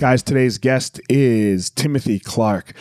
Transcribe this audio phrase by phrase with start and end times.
[0.00, 2.72] Guys, today's guest is Timothy Clark.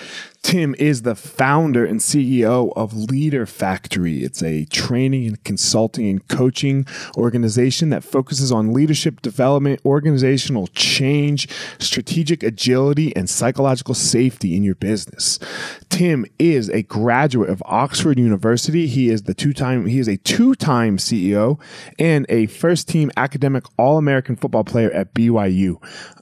[0.41, 4.23] Tim is the founder and CEO of Leader Factory.
[4.23, 11.47] It's a training and consulting and coaching organization that focuses on leadership development, organizational change,
[11.79, 15.37] strategic agility, and psychological safety in your business.
[15.89, 18.87] Tim is a graduate of Oxford University.
[18.87, 21.59] He is the two-time he is a two-time CEO
[21.99, 25.77] and a first-team academic All-American football player at BYU.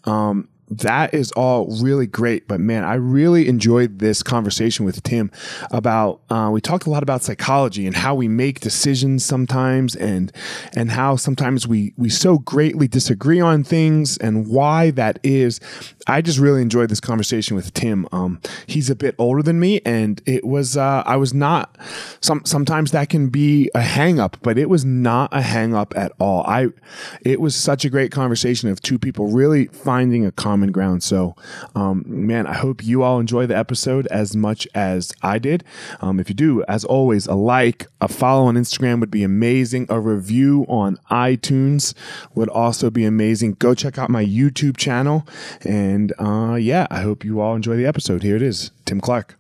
[0.08, 2.48] Um, that is all really great.
[2.48, 5.30] But man, I really enjoyed this conversation with Tim
[5.70, 6.22] about.
[6.30, 10.32] Uh, we talked a lot about psychology and how we make decisions sometimes, and
[10.74, 15.60] and how sometimes we we so greatly disagree on things, and why that is.
[16.08, 18.08] I just really enjoyed this conversation with Tim.
[18.12, 21.78] Um, he's a bit older than me, and it was uh, I was not.
[22.22, 25.94] Some sometimes that can be a hang up, but it was not a hang up
[25.98, 26.44] at all.
[26.48, 26.70] I
[27.22, 31.02] it was such a great conversation of two people really finding a common common ground.
[31.02, 31.36] So,
[31.74, 35.64] um, man, I hope you all enjoy the episode as much as I did.
[36.02, 39.88] Um, if you do, as always, a like, a follow on Instagram would be amazing.
[39.90, 41.96] A review on iTunes
[42.36, 43.54] would also be amazing.
[43.54, 45.28] Go check out my YouTube channel.
[45.62, 48.22] And uh, yeah, I hope you all enjoy the episode.
[48.22, 49.40] Here it is Tim Clark.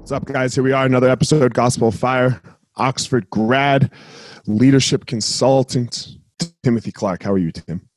[0.00, 0.54] What's up, guys?
[0.54, 2.42] Here we are, another episode Gospel Fire,
[2.76, 3.90] Oxford grad,
[4.46, 6.08] leadership consultant,
[6.62, 7.22] Timothy Clark.
[7.22, 7.88] How are you, Tim?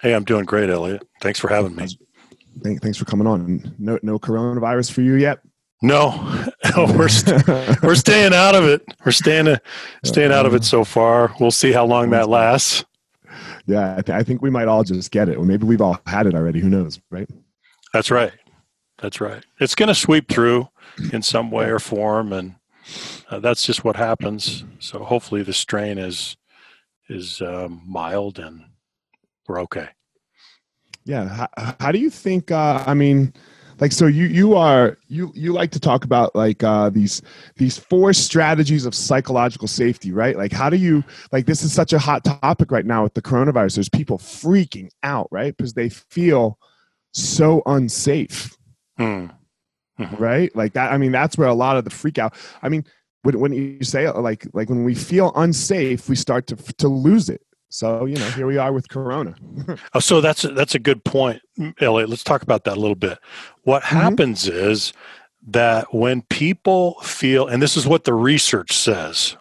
[0.00, 1.06] Hey, I'm doing great, Elliot.
[1.20, 1.88] Thanks for having me.
[2.62, 3.74] Thanks for coming on.
[3.78, 5.40] No, no coronavirus for you yet?
[5.80, 6.10] No,
[6.76, 7.46] no we're we saint
[7.82, 8.82] we're staying out of it.
[9.04, 9.56] We're staying
[10.04, 11.32] staying out of it so far.
[11.38, 12.84] We'll see how long that lasts.
[13.66, 16.00] Yeah, I, th- I think we might all just get it, or maybe we've all
[16.06, 16.60] had it already.
[16.60, 17.28] Who knows, right?
[17.92, 18.32] That's right.
[18.98, 19.44] That's right.
[19.60, 20.68] It's going to sweep through
[21.12, 22.56] in some way or form, and
[23.30, 24.64] uh, that's just what happens.
[24.80, 26.36] So hopefully, the strain is
[27.08, 28.64] is um, mild and
[29.48, 29.88] we're okay.
[31.04, 31.48] Yeah.
[31.56, 32.50] How, how do you think?
[32.50, 33.32] Uh, I mean,
[33.80, 37.22] like, so you you are you you like to talk about like uh, these
[37.56, 40.36] these four strategies of psychological safety, right?
[40.36, 41.02] Like, how do you
[41.32, 43.76] like this is such a hot topic right now with the coronavirus.
[43.76, 45.56] There's people freaking out, right?
[45.56, 46.58] Because they feel
[47.14, 48.54] so unsafe.
[48.98, 49.28] Hmm.
[49.98, 50.22] Mm-hmm.
[50.22, 50.54] Right?
[50.54, 50.92] Like that.
[50.92, 52.34] I mean, that's where a lot of the freak out.
[52.62, 52.84] I mean,
[53.22, 57.28] when, when you say like like when we feel unsafe, we start to to lose
[57.28, 59.34] it So you know, here we are with Corona.
[59.94, 61.42] oh, so that's a, that's a good point,
[61.80, 62.08] Elliot.
[62.08, 63.18] Let's talk about that a little bit.
[63.62, 63.96] What mm-hmm.
[63.96, 64.92] happens is
[65.48, 69.36] that when people feel, and this is what the research says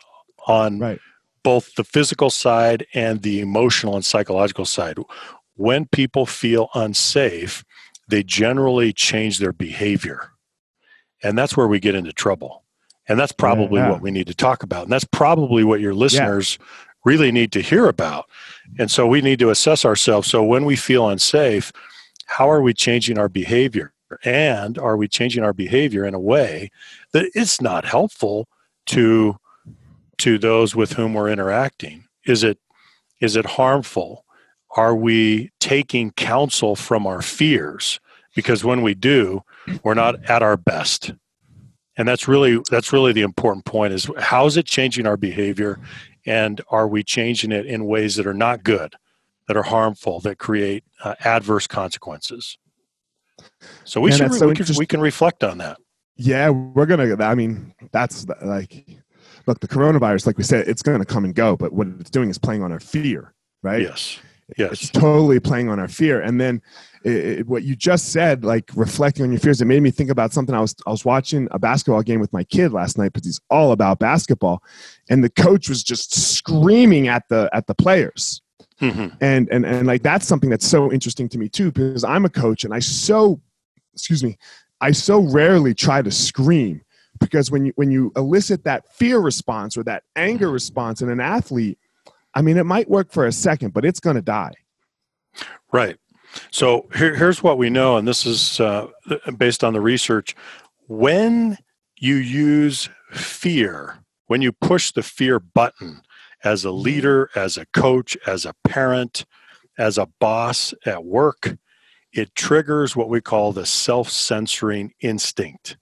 [0.46, 1.00] on right.
[1.44, 4.98] both the physical side and the emotional and psychological side,
[5.56, 7.64] when people feel unsafe,
[8.10, 10.32] they generally change their behavior,
[11.24, 12.64] and that's where we get into trouble.
[13.10, 13.92] And that's probably yeah, yeah.
[13.94, 14.84] what we need to talk about.
[14.84, 16.66] And that's probably what your listeners yeah
[17.08, 18.30] really need to hear about.
[18.78, 20.28] And so we need to assess ourselves.
[20.28, 21.72] So when we feel unsafe,
[22.26, 23.94] how are we changing our behavior?
[24.24, 26.70] And are we changing our behavior in a way
[27.14, 28.48] that it's not helpful
[28.88, 29.38] to
[30.18, 32.06] to those with whom we're interacting?
[32.26, 32.60] Is it
[33.20, 34.26] is it harmful?
[34.76, 38.00] Are we taking counsel from our fears?
[38.36, 39.44] Because when we do,
[39.84, 41.14] we're not at our best.
[41.98, 45.80] And that's really that's really the important point is how is it changing our behavior
[46.28, 48.96] and are we changing it in ways that are not good
[49.48, 52.58] that are harmful that create uh, adverse consequences?
[53.84, 55.78] So we should so we, can, we can reflect on that.
[56.16, 58.86] Yeah we're gonna i mean that's like
[59.46, 62.30] look the coronavirus like we said it's gonna come and go but what it's doing
[62.30, 63.82] is playing on our fear right?
[63.82, 64.20] Yes.
[64.58, 64.72] Yes.
[64.72, 66.22] it's totally playing on our fear.
[66.22, 66.62] And then
[67.08, 70.34] it, what you just said, like reflecting on your fears, it made me think about
[70.34, 70.54] something.
[70.54, 73.42] I was I was watching a basketball game with my kid last night because he's
[73.50, 74.62] all about basketball,
[75.10, 78.42] and the coach was just screaming at the at the players.
[78.82, 79.16] Mm-hmm.
[79.22, 82.30] And and and like that's something that's so interesting to me too because I'm a
[82.30, 83.42] coach and I so
[83.94, 84.38] excuse me
[84.82, 86.82] I so rarely try to scream
[87.20, 91.20] because when you when you elicit that fear response or that anger response in an
[91.20, 91.80] athlete,
[92.36, 94.54] I mean it might work for a second, but it's going to die.
[95.72, 95.98] Right.
[96.52, 98.88] So here, here's what we know, and this is uh,
[99.38, 100.36] based on the research.
[100.88, 101.58] When
[101.98, 106.02] you use fear, when you push the fear button
[106.44, 109.26] as a leader, as a coach, as a parent,
[109.78, 111.58] as a boss at work,
[112.14, 115.78] it triggers what we call the self censoring instinct.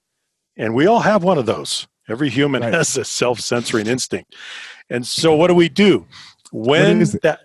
[0.57, 1.87] And we all have one of those.
[2.07, 2.73] Every human right.
[2.73, 4.35] has a self censoring instinct.
[4.89, 6.05] And so, what do we do?
[6.51, 7.39] When that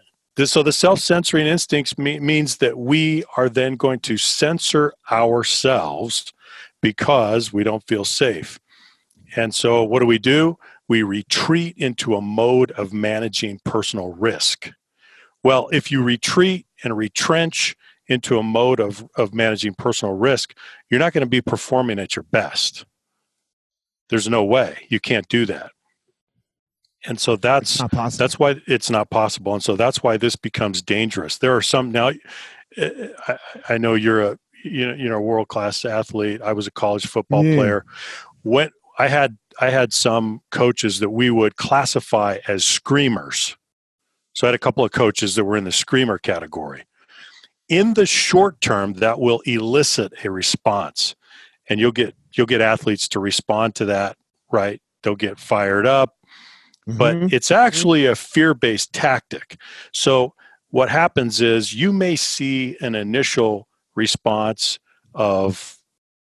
[0.49, 6.33] so the self-censoring instincts means that we are then going to censor ourselves
[6.81, 8.61] because we don't feel safe.
[9.37, 10.57] And so what do we do?
[10.89, 14.71] We retreat into a mode of managing personal risk.
[15.43, 17.77] Well, if you retreat and retrench
[18.07, 20.57] into a mode of, of managing personal risk,
[20.91, 22.85] you're not going to be performing at your best.
[24.09, 24.87] There's no way.
[24.89, 25.71] You can't do that
[27.06, 27.81] and so that's
[28.17, 29.55] that's why it's not possible.
[29.55, 31.38] And so that's why this becomes dangerous.
[31.38, 32.12] There are some now
[32.76, 33.38] eh, i,
[33.69, 36.43] I know you're a you know, you know world class athlete.
[36.43, 37.56] I was a college football yeah.
[37.56, 37.85] player.
[38.43, 43.56] When i had i had some coaches that we would classify as screamers.
[44.35, 46.85] So i had a couple of coaches that were in the screamer category.
[47.69, 51.14] In the short term that will elicit a response.
[51.69, 54.17] And you'll get you'll get athletes to respond to that
[54.53, 54.81] right?
[55.03, 56.17] They'll get fired up
[56.87, 57.27] but mm-hmm.
[57.31, 59.56] it's actually a fear based tactic.
[59.93, 60.35] So,
[60.71, 63.67] what happens is you may see an initial
[63.97, 64.79] response
[65.15, 65.77] of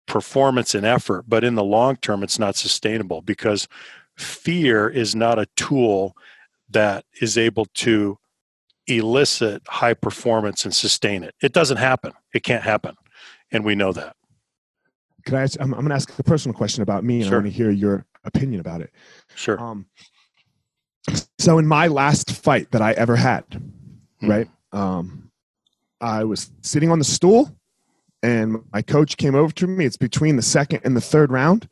[0.06, 3.68] performance and effort, but in the long term, it's not sustainable because
[4.16, 6.16] fear is not a tool
[6.70, 8.18] that is able to
[8.88, 11.36] elicit high performance and sustain it.
[11.42, 12.14] It doesn't happen.
[12.34, 12.96] It can't happen.
[13.52, 14.16] And we know that.
[15.26, 17.36] Can I ask, I'm, I'm going to ask a personal question about me and sure.
[17.36, 18.92] I want to hear your opinion about it.
[19.36, 19.60] Sure.
[19.60, 19.86] Um,
[21.38, 23.44] so in my last fight that I ever had,
[24.20, 24.30] hmm.
[24.30, 24.50] right?
[24.72, 25.32] Um,
[26.00, 27.56] I was sitting on the stool,
[28.22, 29.86] and my coach came over to me.
[29.86, 31.68] It's between the second and the third round,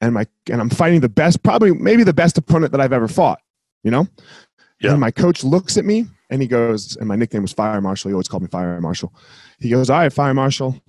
[0.00, 3.08] and my and I'm fighting the best, probably maybe the best opponent that I've ever
[3.08, 3.40] fought.
[3.82, 4.08] You know,
[4.80, 4.92] yeah.
[4.92, 8.10] And my coach looks at me and he goes, and my nickname was Fire Marshal.
[8.10, 9.14] He always called me Fire Marshal.
[9.58, 10.80] He goes, "All right, Fire Marshal,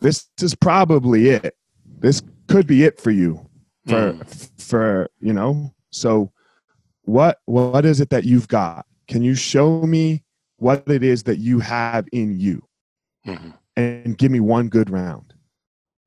[0.00, 1.54] this is probably it.
[1.98, 3.46] This could be it for you,
[3.86, 4.60] for mm.
[4.60, 6.32] for you know." So
[7.10, 8.86] what what is it that you've got?
[9.08, 10.22] Can you show me
[10.56, 12.62] what it is that you have in you?
[13.26, 13.50] Mm-hmm.
[13.76, 15.34] and give me one good round.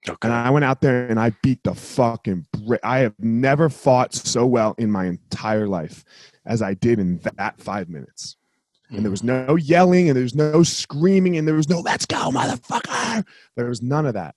[0.09, 0.27] Okay.
[0.27, 2.45] and i went out there and i beat the fucking
[2.83, 6.03] i have never fought so well in my entire life
[6.45, 8.35] as i did in that five minutes.
[8.85, 8.95] Mm-hmm.
[8.95, 12.07] and there was no yelling and there was no screaming and there was no let's
[12.07, 13.23] go motherfucker!
[13.55, 14.35] There was none of that.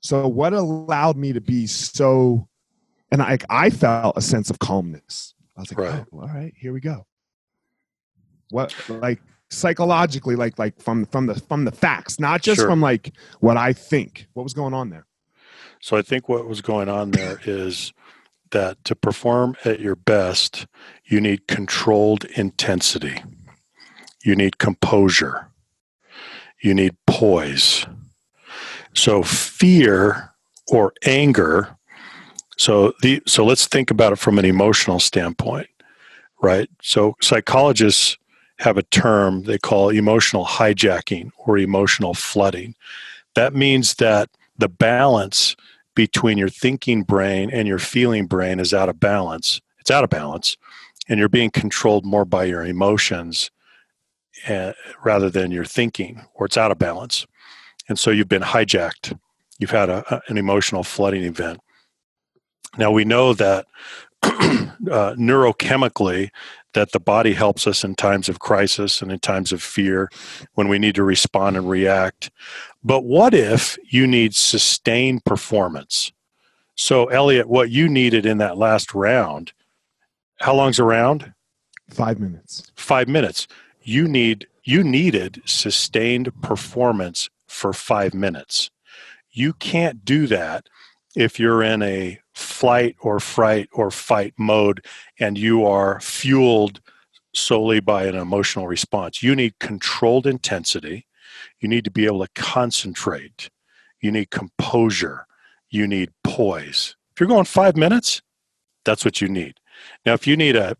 [0.00, 2.48] So what allowed me to be so
[3.12, 6.04] and i i felt a sense of calmness I was like, right.
[6.12, 7.06] oh, all right, here we go.
[8.50, 9.20] What like
[9.50, 12.68] psychologically, like like from from the from the facts, not just sure.
[12.68, 14.26] from like what I think.
[14.34, 15.06] What was going on there?
[15.80, 17.92] So I think what was going on there is
[18.50, 20.66] that to perform at your best,
[21.04, 23.20] you need controlled intensity.
[24.24, 25.48] you need composure,
[26.62, 27.84] you need poise.
[28.94, 30.32] So fear
[30.68, 31.76] or anger.
[32.56, 35.68] So the so let's think about it from an emotional standpoint,
[36.40, 36.68] right?
[36.82, 38.16] So psychologists
[38.58, 42.74] have a term they call emotional hijacking or emotional flooding.
[43.34, 45.56] That means that the balance
[45.94, 49.60] between your thinking brain and your feeling brain is out of balance.
[49.80, 50.56] It's out of balance,
[51.08, 53.50] and you're being controlled more by your emotions
[54.48, 54.72] uh,
[55.04, 57.26] rather than your thinking, or it's out of balance.
[57.88, 59.18] And so you've been hijacked.
[59.58, 61.60] You've had a, an emotional flooding event.
[62.78, 63.66] Now we know that
[64.22, 66.30] uh, neurochemically
[66.74, 70.10] that the body helps us in times of crisis and in times of fear
[70.54, 72.30] when we need to respond and react.
[72.82, 76.12] But what if you need sustained performance?
[76.76, 79.52] So, Elliot, what you needed in that last round,
[80.40, 81.32] how long's a round?
[81.88, 82.72] Five minutes.
[82.74, 83.46] Five minutes.
[83.80, 88.70] You need you needed sustained performance for five minutes.
[89.30, 90.68] You can't do that
[91.14, 94.84] if you're in a flight or fright or fight mode
[95.18, 96.80] and you are fueled
[97.32, 99.22] solely by an emotional response.
[99.22, 101.06] You need controlled intensity.
[101.60, 103.50] You need to be able to concentrate.
[104.00, 105.26] You need composure.
[105.70, 106.96] You need poise.
[107.12, 108.22] If you're going five minutes,
[108.84, 109.54] that's what you need.
[110.04, 110.76] Now, if you need a,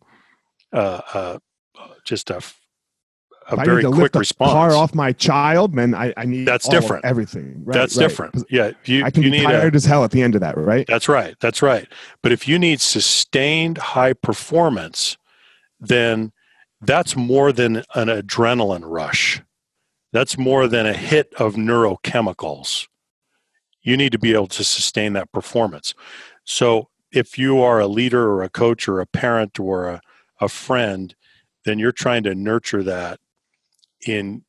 [0.72, 1.38] uh,
[2.04, 2.40] just a
[3.50, 4.52] a very I need to quick lift response.
[4.52, 7.04] car off my child, man, I, I need That's different.
[7.04, 7.62] everything.
[7.64, 8.08] Right, that's right.
[8.08, 8.44] different.
[8.50, 10.40] Yeah, you I can you be need tired a, as hell at the end of
[10.40, 10.86] that, right?
[10.86, 11.34] That's right.
[11.40, 11.86] That's right.
[12.22, 15.16] But if you need sustained high performance,
[15.80, 16.32] then
[16.80, 19.42] that's more than an adrenaline rush.
[20.12, 22.86] That's more than a hit of neurochemicals.
[23.82, 25.94] You need to be able to sustain that performance.
[26.44, 30.00] So if you are a leader or a coach or a parent or a,
[30.40, 31.14] a friend,
[31.64, 33.18] then you're trying to nurture that
[34.06, 34.44] in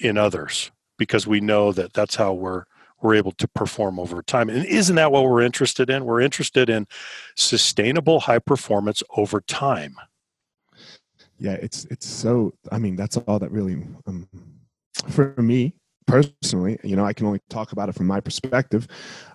[0.00, 2.64] in others because we know that that's how we're
[3.02, 4.50] we're able to perform over time.
[4.50, 6.04] And isn't that what we're interested in?
[6.04, 6.86] We're interested in
[7.36, 9.96] sustainable high performance over time.
[11.38, 12.52] Yeah, it's it's so.
[12.70, 14.28] I mean, that's all that really, um,
[15.08, 15.72] for me
[16.06, 18.86] personally, you know, I can only talk about it from my perspective.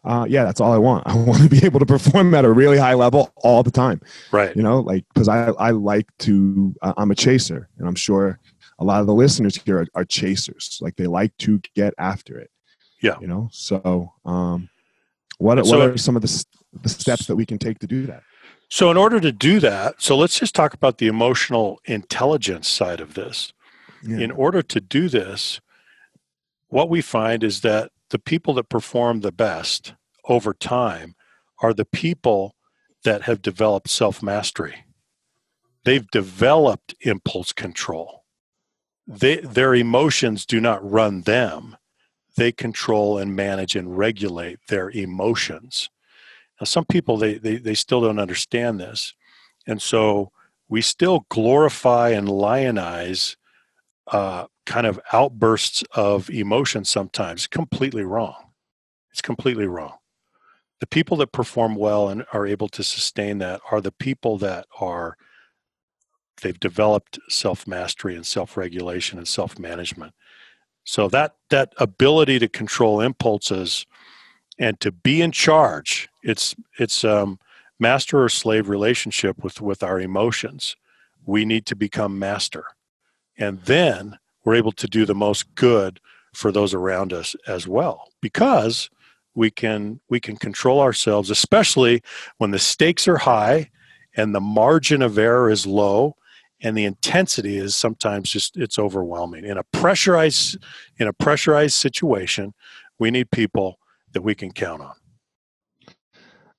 [0.03, 1.07] Uh, yeah, that's all I want.
[1.07, 4.01] I want to be able to perform at a really high level all the time.
[4.31, 4.55] Right.
[4.55, 6.75] You know, like because I I like to.
[6.81, 8.39] Uh, I'm a chaser, and I'm sure
[8.79, 10.77] a lot of the listeners here are, are chasers.
[10.82, 12.50] Like they like to get after it.
[13.01, 13.15] Yeah.
[13.22, 14.70] You know, so um,
[15.38, 16.46] what So- what are some of the
[16.82, 18.24] the steps that we can take to do that?
[18.67, 23.00] So in order to do that, so let's just talk about the emotional intelligence side
[23.00, 23.53] of this.
[24.03, 24.17] Yeah.
[24.20, 25.62] In order to do this,
[26.67, 29.94] what we find is that the people that perform the best
[30.27, 31.15] over time
[31.62, 32.55] are the people
[33.03, 34.86] that have developed self mastery.
[35.86, 38.25] They've developed impulse control.
[39.07, 41.77] They, their emotions do not run them,
[42.35, 45.89] they control and manage and regulate their emotions.
[46.59, 49.13] Now, some people, they, they, they still don't understand this.
[49.67, 50.31] And so
[50.67, 53.35] we still glorify and lionize
[54.07, 58.51] uh, kind of outbursts of emotion sometimes completely wrong.
[59.12, 59.97] It's completely wrong.
[60.79, 64.67] The people that perform well and are able to sustain that are the people that
[64.79, 65.17] are
[66.42, 70.13] they've developed self-mastery and self-regulation and self-management.
[70.84, 73.86] So that that ability to control impulses
[74.60, 77.39] and to be in charge, it's it's um,
[77.80, 80.75] master or slave relationship with with our emotions.
[81.25, 82.65] We need to become master
[83.38, 86.00] and then we're able to do the most good
[86.34, 88.89] for those around us as well because
[89.36, 92.01] we can we can control ourselves especially
[92.38, 93.70] when the stakes are high
[94.15, 96.15] and the margin of error is low
[96.62, 100.57] and the intensity is sometimes just it's overwhelming in a pressurized
[100.97, 102.53] in a pressurized situation
[103.00, 103.77] we need people
[104.13, 104.93] that we can count on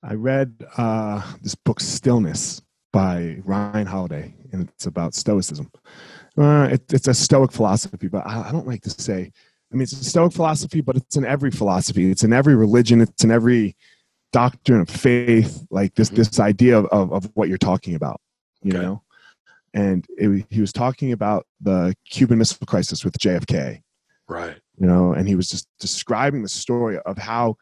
[0.03, 2.61] I read uh, this book, Stillness,
[2.93, 5.71] by Ryan Holiday, and it's about Stoicism.
[6.37, 9.31] Uh, it, it's a Stoic philosophy, but I, I don't like to say.
[9.71, 12.09] I mean, it's a Stoic philosophy, but it's in every philosophy.
[12.11, 13.01] It's in every religion.
[13.01, 13.75] It's in every
[14.31, 15.65] doctrine of faith.
[15.71, 16.15] Like this, Mhm.
[16.15, 18.21] this idea of, of, of what you're talking about.
[18.61, 18.83] You Okay.
[18.83, 19.01] know,
[19.73, 23.81] and it, he was talking about the Cuban Missile Crisis with JFK
[24.27, 24.57] right.
[24.79, 27.55] You know and he was just describing the story of how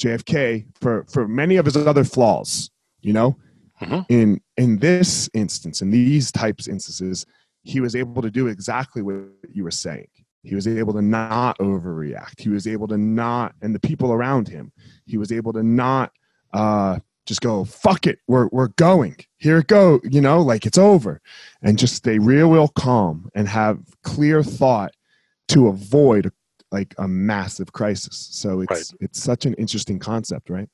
[0.00, 3.36] jfk for for many of his other flaws you know
[3.80, 4.06] Mhm.
[4.08, 7.24] in in this instance in these types of instances
[7.62, 9.16] he was able to do exactly what
[9.52, 10.08] you were saying.
[10.42, 12.40] He was able to not overreact.
[12.40, 14.72] He was able to not and the people around him
[15.06, 16.12] he was able to not
[16.52, 16.98] uh
[17.28, 19.16] just go fuck it we're, we're going.
[19.36, 21.20] Here it go you know like it's over.
[21.62, 24.92] And just stay real real calm and have clear thought
[25.48, 26.32] to avoid
[26.72, 28.28] like a massive crisis.
[28.32, 29.00] So it's right.
[29.00, 30.68] it's such an interesting concept right?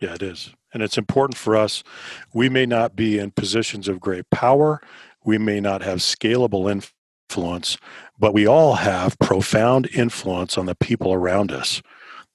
[0.00, 0.50] Yeah it is.
[0.72, 1.84] And it's important for us.
[2.32, 4.80] We may not be in positions of great power.
[5.24, 7.76] We may not have scalable influence
[8.16, 11.82] but we all have profound influence on the people around us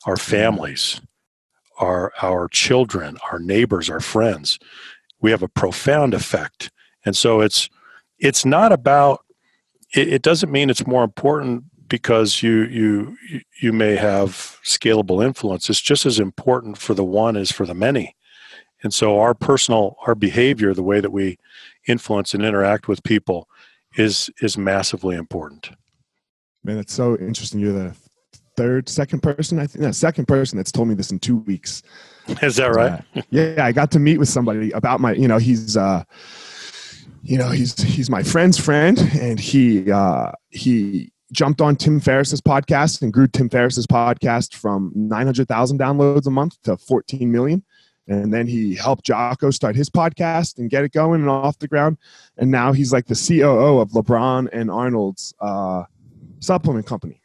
[0.06, 1.00] our families
[1.80, 4.60] our our children, our neighbors, our friends.
[5.22, 6.72] We have a profound effect,
[7.06, 7.70] and so it's
[8.20, 9.26] it's not about.
[9.96, 13.18] It, it doesn't mean it's more important because you you
[13.62, 15.70] you may have scalable influence.
[15.70, 18.16] It's just as important for the one as for the many.
[18.82, 21.38] And so our personal our behavior, the way that we
[21.88, 23.50] influence and interact with people
[23.98, 25.72] is is massively important.
[26.64, 27.60] Man, it's so interesting.
[27.60, 27.96] You're the
[28.60, 29.60] third, second person.
[29.60, 31.82] I think no, second person that's told me this in two weeks.
[32.42, 33.02] Is that right?
[33.16, 35.14] Uh, yeah, I got to meet with somebody about my.
[35.14, 35.78] You know, he's.
[35.78, 36.04] uh
[37.22, 42.40] you know he's he's my friend's friend and he uh he jumped on Tim Ferriss's
[42.40, 47.64] podcast and grew Tim Ferriss's podcast from 900,000 downloads a month to 14 million.
[48.08, 51.68] And then he helped Jocko start his podcast and get it going and off the
[51.68, 51.98] ground.
[52.38, 55.84] And now he's like the COO of LeBron and Arnold's uh,
[56.40, 57.22] supplement company,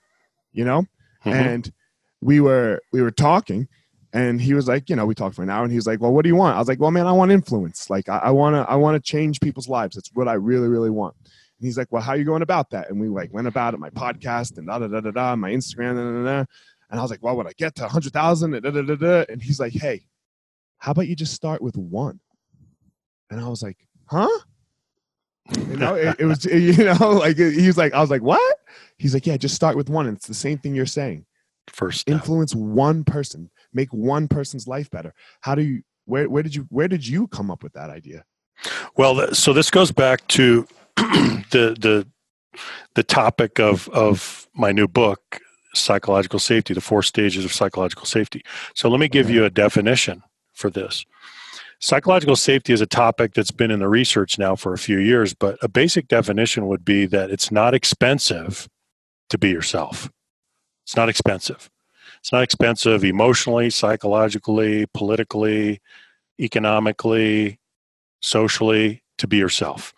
[0.52, 0.84] you know?
[1.25, 1.31] Mm-hmm.
[1.31, 1.73] And
[2.21, 3.69] we were we were talking
[4.14, 6.00] and he was like, you know, we talked for an hour and he was like,
[6.00, 6.54] well, what do you want?
[6.54, 7.90] I was like, well, man, I want influence.
[7.90, 9.97] Like I, want to, I want to change people's lives.
[9.97, 11.16] That's what I really, really want.
[11.25, 12.90] And he's like, well, how are you going about that?
[12.90, 15.50] And we like went about it, my podcast and da, da, da, da, da, my
[15.50, 16.45] Instagram, da, da, da.
[16.90, 18.52] And I was like, well, would I get to a hundred thousand?
[18.52, 19.25] Da, da, da, da.
[19.28, 20.07] And he's like, hey,
[20.78, 22.21] how about you just start with one?
[23.31, 24.28] And I was like, huh?
[25.68, 28.58] You know, it, it was, you know, like he was like, I was like, what?
[28.98, 30.06] He's like, yeah, just start with one.
[30.06, 31.26] And it's the same thing you're saying.
[31.68, 32.14] First, step.
[32.14, 35.14] influence one person, make one person's life better.
[35.40, 35.82] How do you?
[36.06, 38.24] Where where did you where did you come up with that idea?
[38.96, 42.06] Well, so this goes back to the the
[42.94, 45.40] the topic of of my new book,
[45.74, 48.44] psychological safety, the four stages of psychological safety.
[48.74, 50.22] So let me give you a definition
[50.52, 51.04] for this.
[51.84, 55.34] Psychological safety is a topic that's been in the research now for a few years,
[55.34, 58.66] but a basic definition would be that it's not expensive
[59.28, 60.10] to be yourself.
[60.86, 61.68] It's not expensive.
[62.20, 65.82] It's not expensive emotionally, psychologically, politically,
[66.40, 67.60] economically,
[68.23, 69.92] socially to be yourself.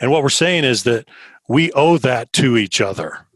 [0.00, 1.10] And what we're saying is that
[1.46, 3.26] we owe that to each other.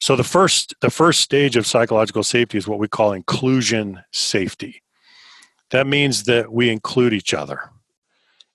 [0.00, 4.80] So the first the first stage of psychological safety is what we call inclusion safety.
[5.74, 7.68] That means that we include each other.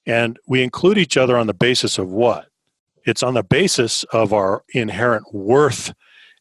[0.06, 2.48] And we include each other on the basis of what?
[3.06, 5.94] It's on the basis of our inherent worth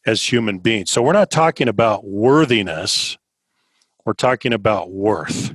[0.07, 0.93] as human beings.
[0.93, 3.19] So we're not talking about worthiness,
[4.05, 5.53] we're talking about worth.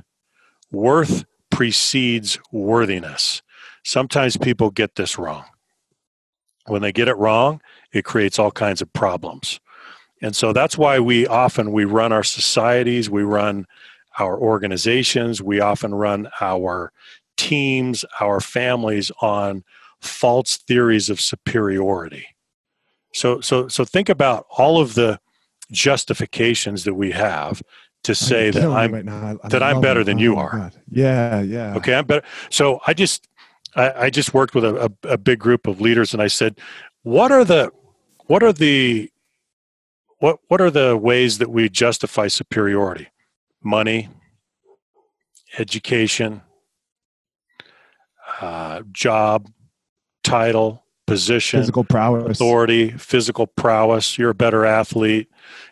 [0.70, 3.40] Worth precedes worthiness.
[3.82, 5.46] Sometimes people get this wrong.
[6.66, 7.62] When they get it wrong,
[7.94, 9.58] it creates all kinds of problems.
[10.20, 13.66] And so that's why we often we run our societies, we run
[14.18, 16.92] our organizations, we often run our
[17.36, 19.64] teams, our families on
[20.00, 22.26] false theories of superiority.
[23.12, 25.20] So, so, so think about all of the
[25.72, 27.62] justifications that we have
[28.04, 30.04] to say that I'm right that I'm better it.
[30.04, 30.50] than oh you are.
[30.50, 30.72] God.
[30.90, 31.74] Yeah, yeah.
[31.76, 32.24] Okay, I'm better.
[32.50, 33.28] So I just
[33.74, 36.58] I, I just worked with a, a, a, big group of leaders, and I said,
[37.02, 37.72] what are the
[38.26, 39.10] what are the
[40.18, 43.08] what what are the ways that we justify superiority?
[43.64, 44.08] Money,
[45.58, 46.42] education,
[48.40, 49.48] uh, job,
[50.22, 54.18] title, position, physical prowess, authority, physical prowess.
[54.18, 55.28] You're a better athlete.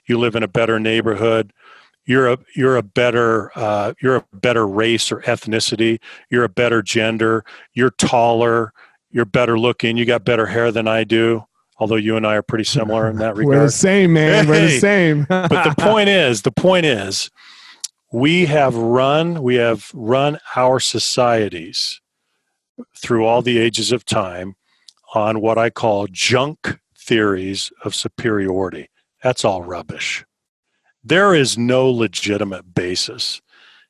[0.07, 1.53] You live in a better neighborhood.
[2.05, 6.01] You're a you're a better uh, you're a better race or ethnicity.
[6.31, 7.45] You're a better gender.
[7.75, 8.73] You're taller.
[9.11, 9.97] You're better looking.
[9.97, 11.45] You got better hair than I do.
[11.79, 13.47] Although you and I are pretty similar in that regard.
[13.59, 14.45] We're the same, man.
[14.45, 15.27] Hey, We're the same.
[15.29, 17.31] but the point is, the point is,
[18.13, 22.01] we have run we have run our societies
[22.97, 24.55] through all the ages of time
[25.15, 28.89] on what I call junk theories of superiority.
[29.23, 30.25] That's all rubbish.
[31.03, 33.41] There is no legitimate basis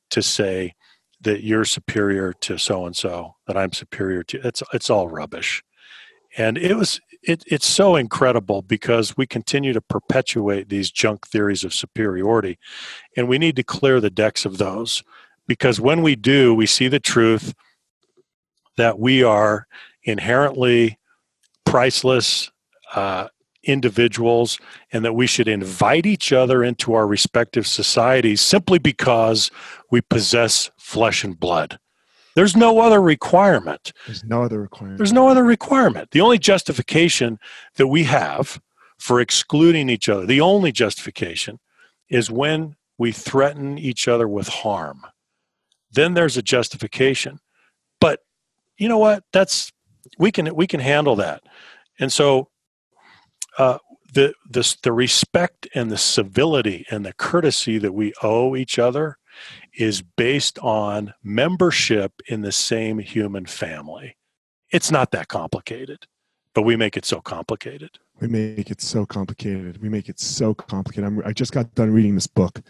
[0.09, 0.73] to say
[1.21, 4.47] that you're superior to so and so, that I'm superior to.
[4.47, 5.63] It's it's all rubbish.
[6.37, 11.63] And it was it, it's so incredible because we continue to perpetuate these junk theories
[11.63, 12.57] of superiority.
[13.15, 15.03] And we need to clear the decks of those
[15.47, 17.53] because when we do, we see the truth
[18.77, 19.67] that we are
[20.03, 20.97] inherently
[21.65, 22.51] priceless,
[22.95, 23.27] uh,
[23.63, 24.59] individuals
[24.91, 29.49] and that we should invite each other into our respective societies simply because
[29.89, 31.79] we possess flesh and blood.
[32.35, 33.93] There's no other requirement.
[34.05, 34.97] There's no other requirement.
[34.97, 36.11] There's no other requirement.
[36.11, 37.39] The only justification
[37.75, 38.59] that we have
[38.97, 41.59] for excluding each other, the only justification
[42.09, 45.03] is when we threaten each other with harm.
[45.91, 47.39] Then there's a justification.
[47.99, 48.21] But
[48.77, 49.23] you know what?
[49.31, 49.71] That's
[50.17, 51.43] we can we can handle that.
[51.99, 52.49] And so
[53.57, 53.77] uh,
[54.13, 59.17] the the the respect and the civility and the courtesy that we owe each other
[59.75, 64.15] is based on membership in the same human family.
[64.71, 66.05] It's not that complicated,
[66.53, 67.91] but we make it so complicated.
[68.19, 69.81] We make it so complicated.
[69.81, 71.05] We make it so complicated.
[71.05, 72.61] I'm, i just got done reading this book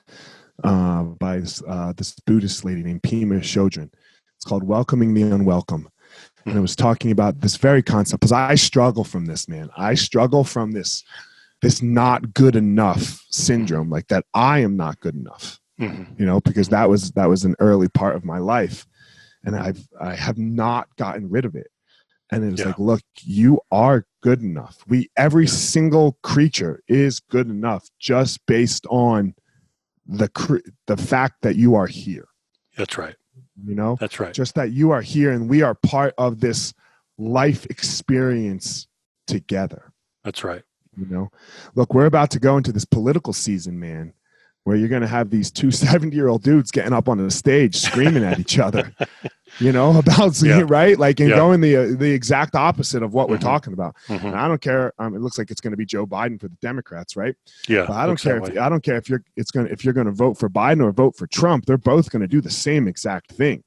[0.64, 3.92] uh, by this, uh, this Buddhist lady named Pema Chodron.
[4.36, 5.90] It's called Welcoming the Unwelcome.
[6.46, 9.70] And it was talking about this very concept because I struggle from this, man.
[9.78, 11.04] I struggle from this
[11.62, 16.04] this not good enough syndrome, like that I am not good enough mm-hmm.
[16.18, 18.86] you know, because that was that was an early part of my life,
[19.44, 21.68] and I've I have not gotten rid of it.
[22.32, 22.68] And it was yeah.
[22.68, 24.84] like, look, you are good enough.
[24.88, 25.52] We every yeah.
[25.52, 29.36] single creature is good enough just based on
[30.06, 32.28] the cre- the fact that you are here.
[32.78, 33.16] That's right.
[33.64, 34.34] You know, that's right.
[34.34, 36.74] Just that you are here and we are part of this
[37.20, 38.88] life experience
[39.28, 39.94] together.
[40.24, 40.64] That's right.
[40.98, 41.30] You know,
[41.76, 44.14] look, we're about to go into this political season, man
[44.64, 47.32] where you're going to have these two 70 year old dudes getting up on the
[47.32, 48.94] stage screaming at each other
[49.60, 50.64] you know about yeah.
[50.68, 51.36] right like and yeah.
[51.36, 53.34] going the uh, the exact opposite of what mm-hmm.
[53.34, 54.34] we're talking about mm-hmm.
[54.34, 56.58] i don't care um, it looks like it's going to be joe biden for the
[56.62, 57.36] democrats right
[57.68, 59.84] yeah but i don't care if, i don't care if you're it's going to if
[59.84, 62.42] you're going to vote for biden or vote for trump they're both going to do
[62.42, 63.64] the same exact thing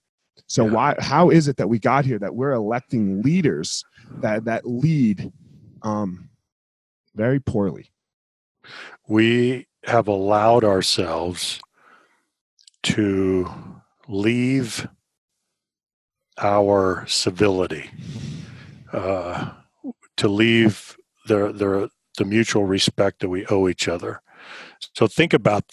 [0.47, 0.73] so yeah.
[0.73, 3.85] why how is it that we got here that we're electing leaders
[4.19, 5.33] that that lead
[5.83, 6.29] um
[7.15, 7.91] very poorly
[9.09, 11.61] we have allowed ourselves
[12.83, 13.51] to
[14.09, 14.89] leave
[16.39, 17.91] our civility,
[18.93, 19.51] uh,
[20.17, 20.97] to leave
[21.27, 24.21] the, the, the mutual respect that we owe each other.
[24.95, 25.65] So think about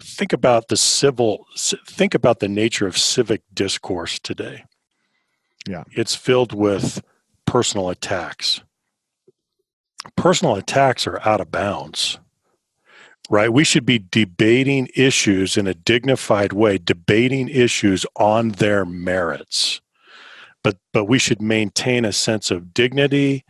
[0.00, 1.44] think about the civil
[1.86, 4.64] think about the nature of civic discourse today.
[5.68, 5.84] Yeah.
[5.92, 7.02] It's filled with
[7.46, 8.62] personal attacks.
[10.16, 12.18] Personal attacks are out of bounds
[13.32, 13.50] right?
[13.50, 19.80] We should be debating issues in a dignified way, debating issues on their merits.
[20.62, 23.42] But, but we should maintain a sense of dignity,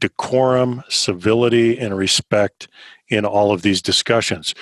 [0.00, 2.66] decorum, civility, and respect
[3.08, 4.56] in all of these discussions.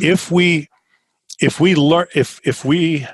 [0.00, 0.68] If we
[1.40, 3.06] if we learn if if we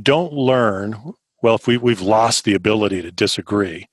[0.00, 3.88] don't learn, well, if we, we've lost the ability to disagree,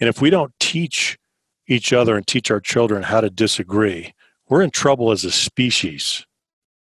[0.00, 1.18] and if we don't teach
[1.66, 4.14] each other and teach our children how to disagree,
[4.48, 6.26] we're in trouble as a species.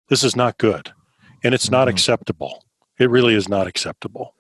[0.09, 0.93] This is not good.
[1.45, 1.95] And it's not mm-hmm.
[1.95, 2.65] acceptable.
[2.99, 4.35] It really is not acceptable.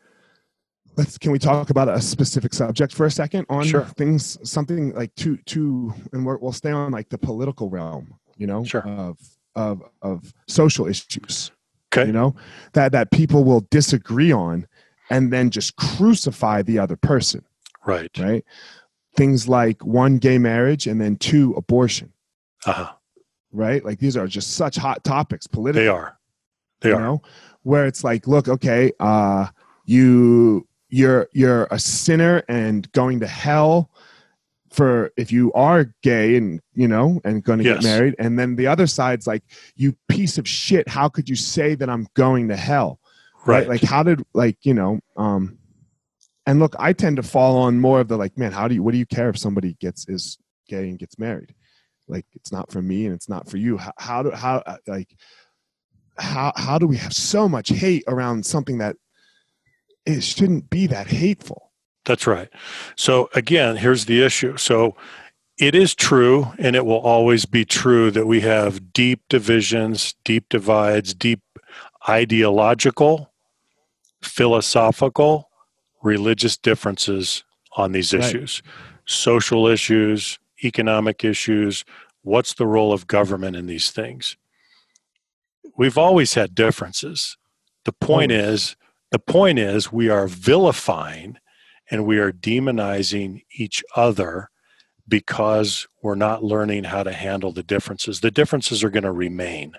[0.96, 3.84] Let's can we talk about a specific subject for a second on sure.
[3.96, 8.48] things something like to to and we will stay on like the political realm, you
[8.48, 8.82] know, sure.
[8.82, 9.16] of
[9.54, 11.52] of of social issues.
[11.92, 12.06] Okay.
[12.06, 12.34] You know,
[12.72, 14.66] that that people will disagree on
[15.08, 17.44] and then just crucify the other person.
[17.86, 18.10] Right.
[18.18, 18.44] Right?
[19.14, 22.12] Things like one gay marriage and then two abortion.
[22.66, 22.92] Uh-huh
[23.52, 23.84] right?
[23.84, 25.84] Like these are just such hot topics politically.
[25.84, 26.18] They are.
[26.80, 27.00] They are.
[27.00, 27.22] Know?
[27.62, 29.48] Where it's like, look, okay, uh,
[29.84, 33.90] you you're you're a sinner and going to hell
[34.70, 37.82] for if you are gay and you know and going to yes.
[37.82, 39.42] get married and then the other side's like
[39.76, 43.00] you piece of shit how could you say that i'm going to hell
[43.46, 43.68] right, right?
[43.68, 45.58] like how did like you know um
[46.46, 48.82] and look i tend to fall on more of the like man how do you
[48.82, 51.54] what do you care if somebody gets is gay and gets married
[52.08, 53.76] like it's not for me and it's not for you.
[53.76, 55.14] How, how do how uh, like
[56.18, 58.96] how how do we have so much hate around something that
[60.06, 61.72] it shouldn't be that hateful?
[62.04, 62.48] That's right.
[62.96, 64.56] So again here's the issue.
[64.56, 64.96] So
[65.58, 70.48] it is true and it will always be true that we have deep divisions deep
[70.48, 71.40] divides deep
[72.08, 73.32] ideological
[74.22, 75.50] philosophical
[76.02, 77.44] religious differences
[77.76, 78.62] on these issues.
[78.64, 78.72] Right.
[79.04, 81.84] social issues economic issues,
[82.22, 84.36] what's the role of government in these things.
[85.76, 87.36] We've always had differences.
[87.84, 88.76] The point is,
[89.10, 91.38] the point is we are vilifying
[91.90, 94.50] and we are demonizing each other
[95.06, 98.20] because we're not learning how to handle the differences.
[98.20, 99.72] The differences are going to remain.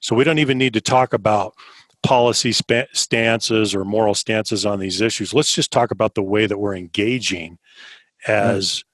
[0.00, 1.54] So we don't even need to talk about
[2.02, 5.32] policy sp- stances or moral stances on these issues.
[5.32, 7.58] Let's just talk about the way that we're engaging
[8.26, 8.84] as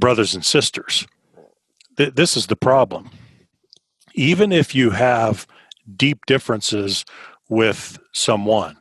[0.00, 1.06] brothers and sisters.
[1.96, 3.10] th- this is the problem.
[4.14, 5.46] Even if you have
[5.96, 7.04] deep differences
[7.48, 8.76] with someone,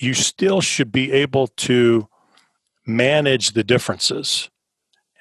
[0.00, 2.08] you still should be able to
[2.86, 4.50] manage the differences.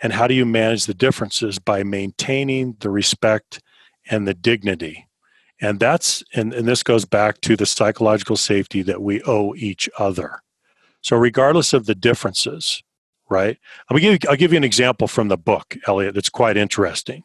[0.02, 1.60] And how do you manage the differences?
[1.60, 3.62] By maintaining the respect
[4.10, 5.08] and the dignity.
[5.60, 9.90] And that's and, and this goes back to the psychological safety that we owe each
[9.98, 10.42] other.
[11.02, 12.84] So regardless of the differences,
[13.30, 13.58] right?
[13.90, 17.24] I'll give, you, I'll give you an example from the book, Elliot, that's quite interesting.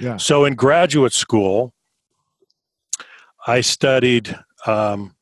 [0.00, 0.16] Yeah.
[0.16, 1.72] So in graduate school,
[3.46, 5.14] I studied um,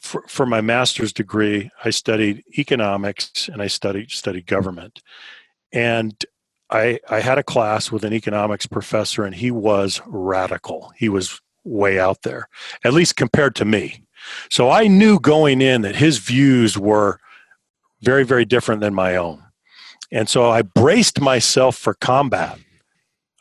[0.00, 1.70] for, for my master's degree.
[1.84, 5.02] I studied economics and I studied studied government,
[5.72, 6.14] and
[6.70, 10.92] I I had a class with an economics professor, and he was radical.
[10.96, 12.48] He was way out there,
[12.84, 14.04] at least compared to me.
[14.50, 17.18] So I knew going in that his views were
[18.04, 19.42] very very different than my own,
[20.12, 22.58] and so I braced myself for combat.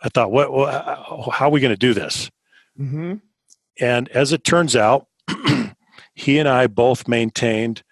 [0.01, 0.51] I thought, what?
[0.51, 0.71] what
[1.31, 2.29] how are we going to do this?
[2.79, 3.15] Mm-hmm.
[3.79, 5.07] And as it turns out,
[6.13, 7.83] he and I both maintained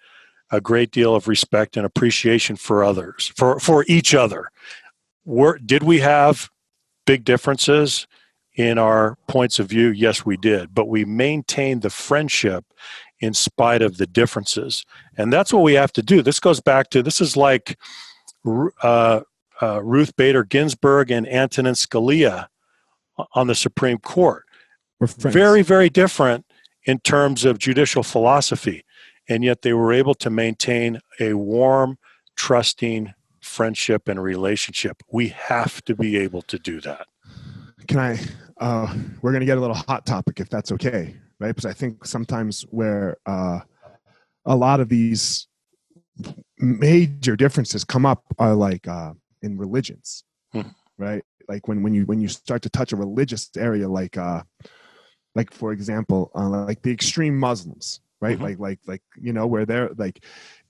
[0.50, 4.50] a great deal of respect and appreciation for others, for, for each other.
[5.24, 6.50] Were, did we have
[7.06, 8.06] big differences
[8.54, 9.88] in our points of view?
[9.88, 10.74] Yes, we did.
[10.74, 12.64] But we maintained the friendship
[13.22, 14.84] in spite of the differences.
[15.16, 16.20] And that's what we have to do.
[16.20, 17.78] This goes back to this is like
[18.82, 19.20] uh,
[19.62, 22.48] uh, Ruth Bader Ginsburg and Antonin Scalia
[23.34, 24.44] on the Supreme Court
[25.06, 26.46] very, very different
[26.84, 28.84] in terms of judicial philosophy.
[29.28, 31.98] And yet they were able to maintain a warm,
[32.36, 35.02] trusting friendship and relationship.
[35.10, 37.06] We have to be able to do that.
[37.88, 38.18] Can I?
[38.60, 41.54] Uh, we're going to get a little hot topic if that's okay, right?
[41.54, 43.60] Because I think sometimes where uh,
[44.46, 45.46] a lot of these
[46.58, 50.62] major differences come up are like uh, in religions, hmm.
[50.98, 51.22] right?
[51.48, 54.42] Like when when you when you start to touch a religious area, like uh,
[55.34, 58.44] like for example uh, like the extreme muslims right mm-hmm.
[58.44, 60.24] like like like you know where they're like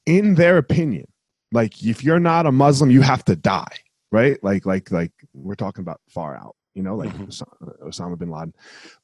[0.07, 1.07] in their opinion
[1.53, 3.77] like if you're not a muslim you have to die
[4.11, 7.87] right like like like we're talking about far out you know like mm-hmm.
[7.87, 8.55] osama bin laden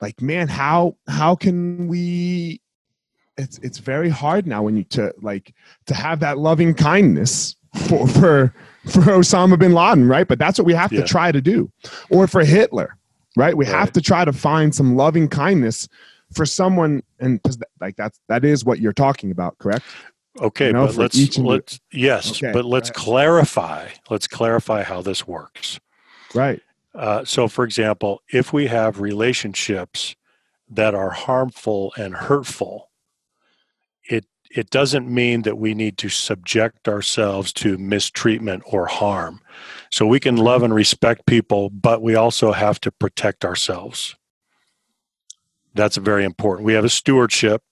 [0.00, 2.60] like man how how can we
[3.36, 5.54] it's it's very hard now when you to like
[5.86, 7.56] to have that loving kindness
[7.88, 8.54] for for
[8.86, 11.00] for osama bin laden right but that's what we have yeah.
[11.00, 11.70] to try to do
[12.10, 12.98] or for hitler
[13.38, 13.56] right?
[13.56, 13.74] We right.
[13.74, 15.88] have to try to find some loving kindness
[16.34, 17.40] for someone, and
[17.80, 19.84] like that's that is what you're talking about, correct?
[20.40, 23.88] Okay, you know, but let's let's yes, okay, but let's clarify.
[24.10, 25.80] Let's clarify how this works.
[26.34, 26.60] Right.
[26.94, 30.16] Uh, so, for example, if we have relationships
[30.68, 32.90] that are harmful and hurtful,
[34.04, 39.40] it it doesn't mean that we need to subject ourselves to mistreatment or harm.
[39.90, 44.16] So we can love and respect people, but we also have to protect ourselves.
[45.74, 46.64] That's very important.
[46.66, 47.62] We have a stewardship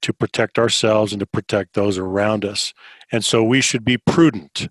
[0.00, 2.74] to protect ourselves and to protect those around us.
[3.12, 4.68] And so we should be prudent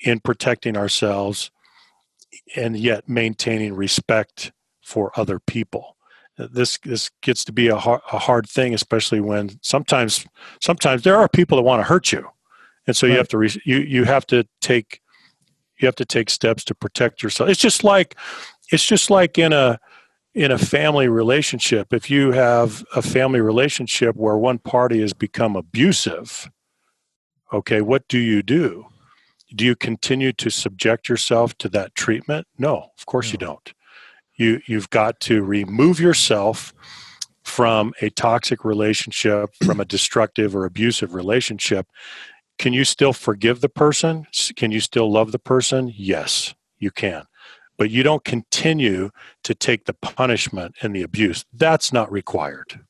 [0.00, 1.50] in protecting ourselves
[2.56, 5.96] and yet maintaining respect for other people.
[6.38, 10.26] Uh, this this gets to be a hard, a hard thing, especially when sometimes
[10.60, 12.26] sometimes there are people that want to hurt you,
[12.86, 13.12] and so right.
[13.12, 15.00] you have to re, you you have to take
[15.80, 18.16] you have to take steps to protect yourself it's just like
[18.70, 19.78] it's just like in a
[20.34, 25.56] in a family relationship if you have a family relationship where one party has become
[25.56, 26.48] abusive
[27.52, 28.86] okay what do you do
[29.54, 33.32] do you continue to subject yourself to that treatment no of course no.
[33.32, 33.74] you don't
[34.36, 36.72] you you've got to remove yourself
[37.42, 41.86] from a toxic relationship from a destructive or abusive relationship
[42.60, 44.26] can you still forgive the person?
[44.54, 45.94] Can you still love the person?
[45.96, 47.24] Yes, you can.
[47.78, 49.08] But you don't continue
[49.44, 51.46] to take the punishment and the abuse.
[51.54, 52.80] That's not required.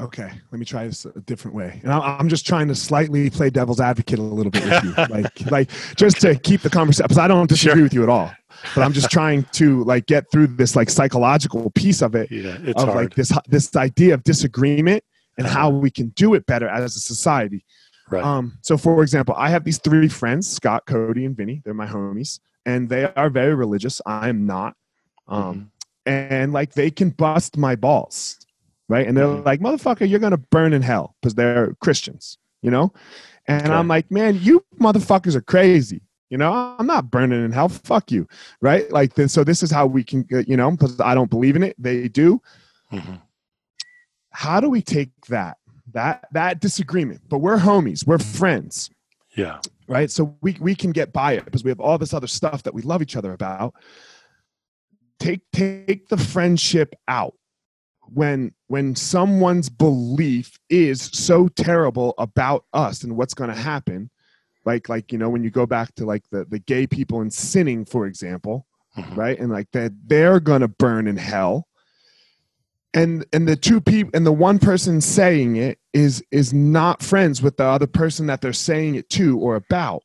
[0.00, 1.80] Okay, let me try this a different way.
[1.82, 5.50] And I'm just trying to slightly play devil's advocate a little bit with you, like,
[5.50, 7.04] like just to keep the conversation.
[7.04, 7.82] Because I don't disagree sure.
[7.82, 8.30] with you at all,
[8.74, 12.56] but I'm just trying to like get through this like psychological piece of it, yeah,
[12.76, 12.94] of hard.
[12.94, 15.02] like this this idea of disagreement
[15.36, 15.58] and uh-huh.
[15.58, 17.64] how we can do it better as a society.
[18.10, 18.24] Right.
[18.24, 21.62] Um, so, for example, I have these three friends Scott, Cody, and Vinny.
[21.64, 24.00] They're my homies, and they are very religious.
[24.06, 24.74] I am not.
[25.26, 25.62] Um, mm-hmm.
[26.06, 28.38] And like they can bust my balls,
[28.88, 29.06] right?
[29.06, 29.44] And they're mm-hmm.
[29.44, 32.92] like, motherfucker, you're going to burn in hell because they're Christians, you know?
[33.46, 33.72] And okay.
[33.72, 36.02] I'm like, man, you motherfuckers are crazy.
[36.30, 37.70] You know, I'm not burning in hell.
[37.70, 38.28] Fuck you.
[38.60, 38.90] Right.
[38.92, 41.62] Like, this, so this is how we can, you know, because I don't believe in
[41.62, 41.74] it.
[41.78, 42.42] They do.
[42.92, 43.14] Mm-hmm.
[44.30, 45.56] How do we take that
[45.92, 48.90] that that disagreement but we're homies we're friends
[49.36, 52.26] yeah right so we we can get by it because we have all this other
[52.26, 53.74] stuff that we love each other about
[55.18, 57.34] take take the friendship out
[58.12, 64.10] when when someone's belief is so terrible about us and what's going to happen
[64.64, 67.32] like like you know when you go back to like the the gay people and
[67.32, 68.66] sinning for example
[68.98, 69.14] mm-hmm.
[69.14, 69.38] right?
[69.38, 71.66] And like that they're going to burn in hell.
[72.94, 77.42] And and the two people and the one person saying it is is not friends
[77.42, 80.02] with the other person that they're saying it to or about.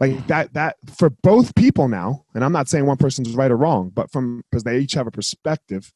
[0.00, 3.56] Like that that for both people now and i'm not saying one person's right or
[3.56, 5.92] wrong but from because they each have a perspective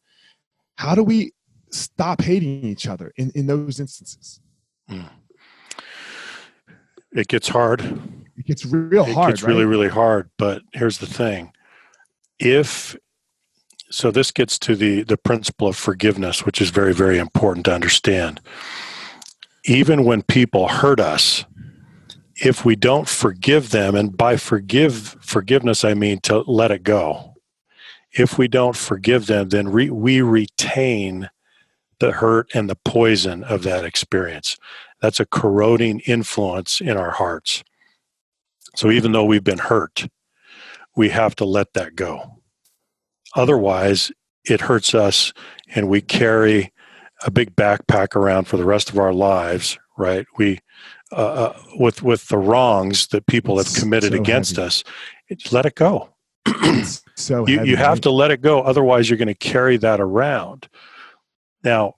[0.77, 1.33] how do we
[1.71, 4.41] stop hating each other in in those instances
[4.91, 5.09] mm.
[7.13, 7.81] it gets hard
[8.37, 9.51] it gets real it hard It's right?
[9.51, 11.53] really really hard but here's the thing
[12.39, 12.97] if
[13.91, 17.75] so this gets to the the principle of forgiveness which is very very important to
[17.75, 18.41] understand
[19.65, 21.45] even when people hurt us
[22.37, 27.35] if we don't forgive them and by forgive forgiveness i mean to let it go
[28.13, 31.29] if we don't forgive them then re, we retain
[32.01, 34.57] the hurt and the poison of that experience
[35.01, 37.63] that's a corroding influence in our hearts
[38.75, 40.07] so even though we've been hurt
[40.97, 42.41] we have to let that go
[43.35, 44.13] otherwise
[44.45, 45.33] it hurts us
[45.75, 46.73] and we carry
[47.25, 50.61] a big backpack around for the rest of our lives right we
[51.11, 54.67] uh, uh, with with the wrongs that people have committed so against heavy.
[54.67, 54.85] us,
[55.51, 56.11] let it go.
[57.15, 58.03] so you, heavy, you have right?
[58.03, 60.69] to let it go, otherwise you're going to carry that around.
[61.65, 61.95] Now,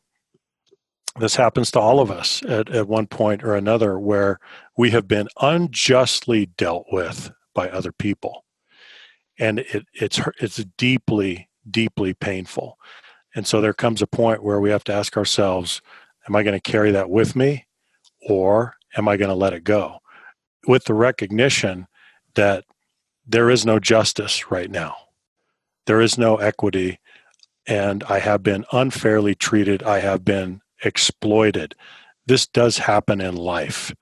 [1.19, 4.39] this happens to all of us at, at one point or another where
[4.77, 8.45] we have been unjustly dealt with by other people.
[9.39, 12.79] And it, it's, it's deeply, deeply painful.
[13.35, 15.83] And so there comes a point where we have to ask ourselves,
[16.29, 17.67] am I going to carry that with me?
[18.29, 19.99] Or am I going to let it go?
[20.67, 21.87] With the recognition
[22.35, 22.65] that
[23.27, 24.97] there is no justice right now,
[25.87, 26.99] there is no equity,
[27.67, 31.75] and I have been unfairly treated, I have been exploited.
[32.27, 33.95] This does happen in life.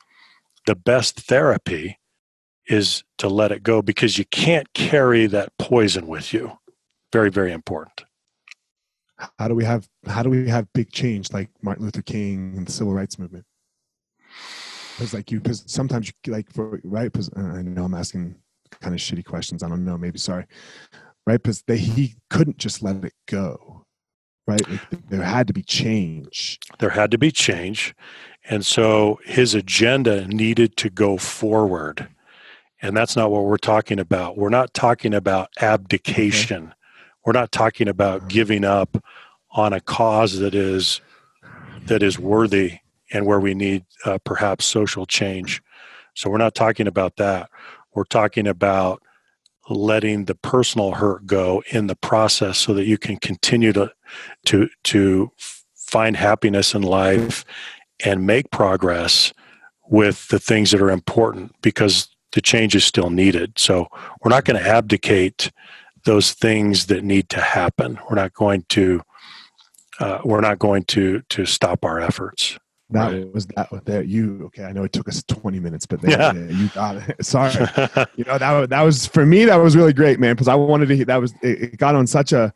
[0.67, 1.99] The best therapy
[2.67, 6.59] is to let it go because you can't carry that poison with you.
[7.13, 8.05] Very, very important.
[9.39, 12.67] How do we have how do we have big change like Martin Luther King and
[12.67, 13.45] the civil rights movement?
[14.99, 18.35] because like you because sometimes you like for right because uh, i know i'm asking
[18.81, 20.45] kind of shitty questions i don't know maybe sorry
[21.29, 23.85] right because he couldn't just let it go
[24.47, 27.95] right like, there had to be change there had to be change
[28.49, 32.09] and so his agenda needed to go forward
[32.81, 36.75] and that's not what we're talking about we're not talking about abdication okay.
[37.25, 38.29] we're not talking about uh-huh.
[38.29, 39.03] giving up
[39.53, 41.01] on a cause that is
[41.87, 42.79] that is worthy
[43.13, 45.63] and where we need uh, perhaps social change.
[46.15, 47.51] So we're not talking about that.
[47.95, 49.03] We're talking about
[49.69, 53.93] letting the personal hurt go in the process so that you can continue to
[54.47, 55.31] to to
[55.77, 57.45] find happiness in life
[58.05, 59.33] and make progress
[59.89, 63.59] with the things that are important because the change is still needed.
[63.59, 63.89] So
[64.23, 65.51] we're not going to abdicate
[66.05, 67.99] those things that need to happen.
[68.09, 69.03] We're not going to
[70.01, 72.59] uh, we're not going to to stop our efforts.
[72.91, 73.35] That right.
[73.35, 74.03] was that there.
[74.03, 74.65] You okay?
[74.65, 76.33] I know it took us 20 minutes, but there, yeah.
[76.33, 76.51] yeah.
[76.51, 77.17] you got it.
[77.25, 77.53] Sorry,
[78.17, 79.45] you know that was, that was for me.
[79.45, 80.35] That was really great, man.
[80.35, 81.05] Because I wanted to.
[81.05, 82.53] That was it, it got on such a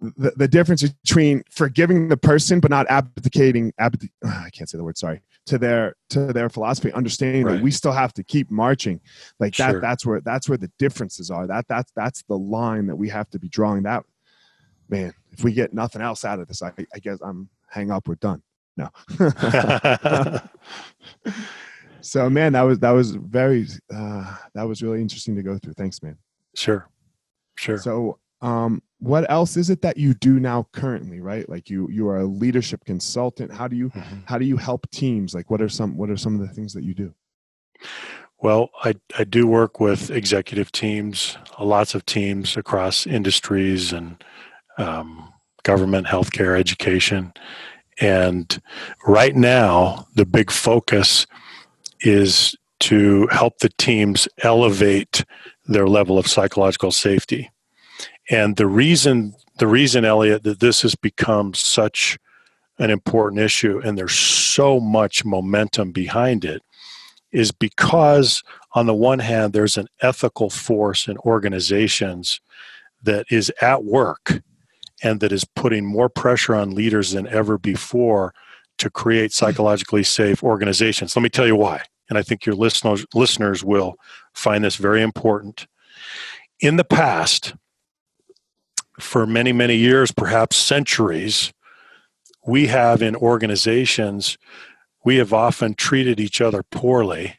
[0.00, 3.72] the, the difference between forgiving the person but not abdicating.
[3.78, 4.96] Abdi, I can't say the word.
[4.96, 7.56] Sorry to their to their philosophy, understanding right.
[7.56, 9.00] that we still have to keep marching.
[9.38, 9.72] Like that.
[9.72, 9.80] Sure.
[9.80, 11.46] That's where that's where the differences are.
[11.46, 13.82] That that's that's the line that we have to be drawing.
[13.82, 14.04] That
[14.88, 15.12] man.
[15.32, 18.06] If we get nothing else out of this, I, I guess I'm hang up.
[18.06, 18.42] We're done.
[18.76, 18.90] No.
[22.00, 25.74] so man, that was that was very uh, that was really interesting to go through.
[25.74, 26.18] Thanks, man.
[26.54, 26.88] Sure.
[27.56, 27.78] Sure.
[27.78, 32.06] So um what else is it that you do now currently right like you you
[32.08, 34.16] are a leadership consultant how do you mm-hmm.
[34.26, 36.72] how do you help teams like what are some what are some of the things
[36.74, 37.12] that you do
[38.38, 44.22] well i i do work with executive teams lots of teams across industries and
[44.76, 45.32] um,
[45.62, 47.32] government healthcare education
[48.00, 48.60] and
[49.06, 51.26] right now, the big focus
[52.00, 55.24] is to help the teams elevate
[55.66, 57.50] their level of psychological safety.
[58.30, 62.18] And the reason, the reason, Elliot, that this has become such
[62.78, 66.62] an important issue and there's so much momentum behind it
[67.30, 68.42] is because,
[68.74, 72.40] on the one hand, there's an ethical force in organizations
[73.02, 74.40] that is at work
[75.04, 78.34] and that is putting more pressure on leaders than ever before
[78.78, 81.14] to create psychologically safe organizations.
[81.14, 81.82] Let me tell you why.
[82.08, 83.96] And I think your listeners, listeners will
[84.32, 85.66] find this very important.
[86.60, 87.54] In the past,
[88.98, 91.52] for many, many years, perhaps centuries,
[92.46, 94.38] we have in organizations,
[95.04, 97.38] we have often treated each other poorly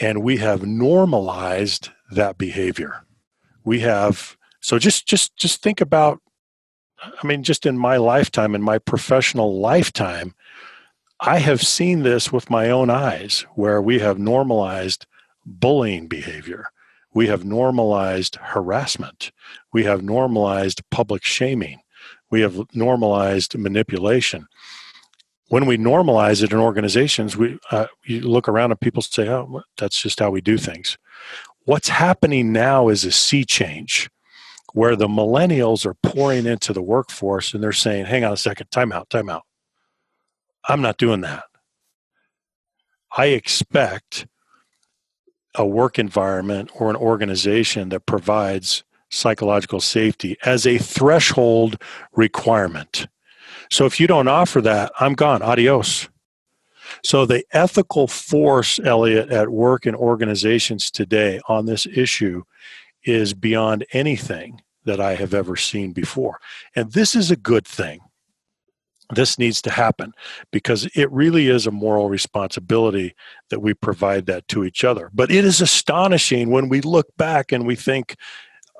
[0.00, 3.06] and we have normalized that behavior.
[3.64, 6.20] We have, so just, just, just think about,
[7.22, 10.34] I mean, just in my lifetime, in my professional lifetime,
[11.20, 15.06] I have seen this with my own eyes where we have normalized
[15.44, 16.66] bullying behavior.
[17.14, 19.32] We have normalized harassment.
[19.72, 21.80] We have normalized public shaming.
[22.30, 24.46] We have normalized manipulation.
[25.48, 29.62] When we normalize it in organizations, we uh, you look around and people say, "Oh,
[29.78, 30.98] that's just how we do things."
[31.64, 34.10] What's happening now is a sea change,
[34.76, 38.70] where the millennials are pouring into the workforce and they're saying, "Hang on a second,
[38.70, 39.44] time out, time out.
[40.68, 41.44] I'm not doing that.
[43.16, 44.26] I expect
[45.54, 51.80] a work environment or an organization that provides psychological safety as a threshold
[52.14, 53.06] requirement.
[53.70, 55.40] So if you don't offer that, I'm gone.
[55.40, 56.10] Adios.
[57.02, 62.42] So the ethical force, Elliot, at work in organizations today on this issue
[63.04, 66.40] is beyond anything that I have ever seen before.
[66.74, 68.00] And this is a good thing
[69.14, 70.12] this needs to happen
[70.50, 73.14] because it really is a moral responsibility
[73.50, 75.10] that we provide that to each other.
[75.14, 78.16] But it is astonishing when we look back and we think,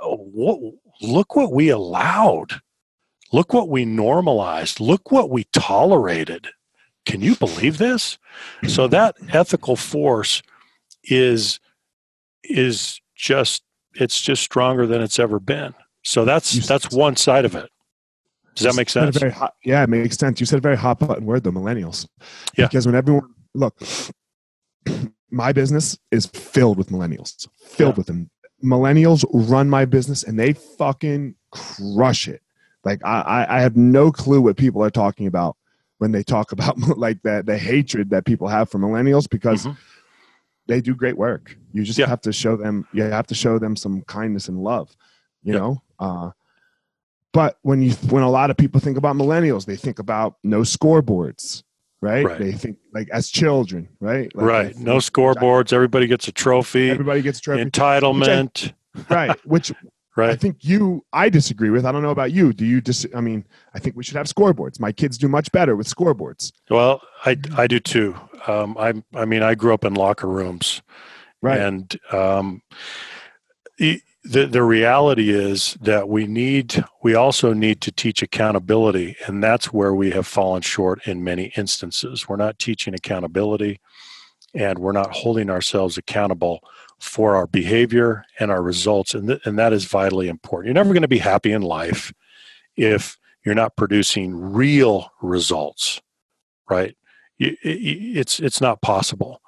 [0.00, 0.58] oh, what,
[1.00, 2.60] look what we allowed.
[3.32, 4.80] Look what we normalized.
[4.80, 6.48] Look what we tolerated.
[7.04, 8.18] Can you believe this?
[8.66, 10.42] So that ethical force
[11.04, 11.60] is
[12.42, 13.62] is just
[13.94, 15.74] it's just stronger than it's ever been.
[16.06, 17.68] So that's that's one side of it.
[18.54, 19.20] Does that make sense?
[19.34, 20.38] Hot, yeah, it makes sense.
[20.38, 22.06] You said a very hot button word, though, millennials.
[22.56, 22.68] Yeah.
[22.68, 23.76] Because when everyone look,
[25.30, 27.96] my business is filled with millennials, filled yeah.
[27.96, 28.30] with them.
[28.64, 32.40] Millennials run my business, and they fucking crush it.
[32.84, 35.56] Like I, I have no clue what people are talking about
[35.98, 39.76] when they talk about like that the hatred that people have for millennials because mm-hmm.
[40.68, 41.58] they do great work.
[41.72, 42.06] You just yeah.
[42.06, 42.86] have to show them.
[42.92, 44.96] You have to show them some kindness and love.
[45.42, 45.58] You yeah.
[45.58, 45.82] know.
[45.98, 46.30] Uh,
[47.36, 50.60] but when you when a lot of people think about millennials, they think about no
[50.60, 51.64] scoreboards,
[52.00, 52.24] right?
[52.24, 52.38] right.
[52.38, 54.34] They think like as children, right?
[54.34, 54.76] Like right.
[54.78, 55.70] No scoreboards.
[55.72, 56.88] Everybody gets a trophy.
[56.88, 57.64] Everybody gets a trophy.
[57.64, 58.72] Entitlement.
[58.94, 59.46] Which I, right.
[59.46, 59.70] Which
[60.16, 60.30] right.
[60.30, 61.84] I think you I disagree with.
[61.84, 62.54] I don't know about you.
[62.54, 63.44] Do you dis I mean,
[63.74, 64.80] I think we should have scoreboards.
[64.80, 66.52] My kids do much better with scoreboards.
[66.70, 68.16] Well, I I do too.
[68.46, 70.80] Um, I I mean, I grew up in locker rooms.
[71.42, 71.60] Right.
[71.60, 72.62] And um,
[74.28, 79.72] the, the reality is that we need we also need to teach accountability and that's
[79.72, 82.28] where we have fallen short in many instances.
[82.28, 83.80] We're not teaching accountability
[84.54, 86.60] and we're not holding ourselves accountable
[86.98, 90.66] for our behavior and our results and, th- and that is vitally important.
[90.66, 92.12] You're never going to be happy in life
[92.76, 96.00] if you're not producing real results
[96.68, 96.96] right?
[97.38, 99.40] It's it's not possible.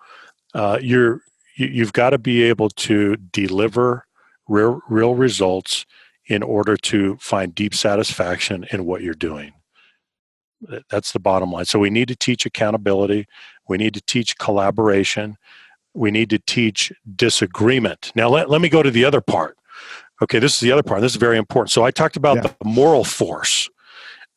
[0.55, 1.23] Uh, you're
[1.57, 4.05] you've got to be able to deliver
[4.49, 5.87] real, real results
[6.27, 9.53] in order to find deep satisfaction in what you're doing.
[10.91, 11.67] That's the bottom line.
[11.67, 13.27] So we need to teach accountability.
[13.69, 15.37] We need to teach collaboration.
[15.95, 18.13] We need to teach disagreement.
[18.15, 19.57] Now, let, let me go to the other part.
[20.21, 21.01] Okay, this is the other part.
[21.01, 21.71] This is very important.
[21.71, 22.43] So I talked about yeah.
[22.43, 23.71] the moral force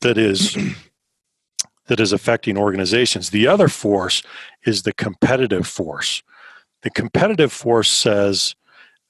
[0.02, 0.56] that is
[1.88, 3.32] that is affecting organizations.
[3.32, 4.22] The other force
[4.64, 6.22] is the competitive force.
[6.84, 8.56] The competitive force says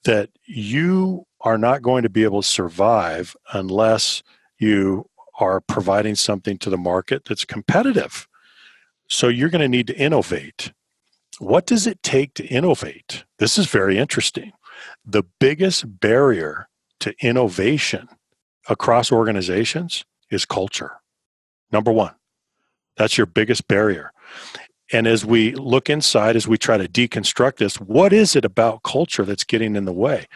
[0.04, 4.22] that you are not going to be able to survive unless
[4.58, 8.28] you are providing something to the market that's competitive.
[9.08, 10.72] So you're going to need to innovate.
[11.38, 13.24] What does it take to innovate?
[13.38, 14.52] This is very interesting.
[15.04, 16.68] The biggest barrier
[17.00, 18.08] to innovation
[18.68, 20.92] across organizations is culture.
[21.72, 22.14] Number one,
[22.96, 24.12] that's your biggest barrier.
[24.92, 28.82] And as we look inside, as we try to deconstruct this, what is it about
[28.82, 30.26] culture that's getting in the way?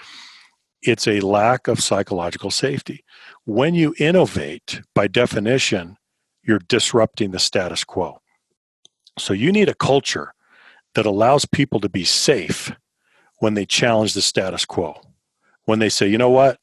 [0.83, 3.05] It's a lack of psychological safety.
[3.45, 5.99] When you innovate, by definition,
[6.43, 8.21] you're disrupting the status quo.
[9.19, 10.33] So you need a culture
[10.95, 12.73] that allows people to be safe
[13.39, 15.01] when they challenge the status quo.
[15.65, 16.59] When they say, you know what,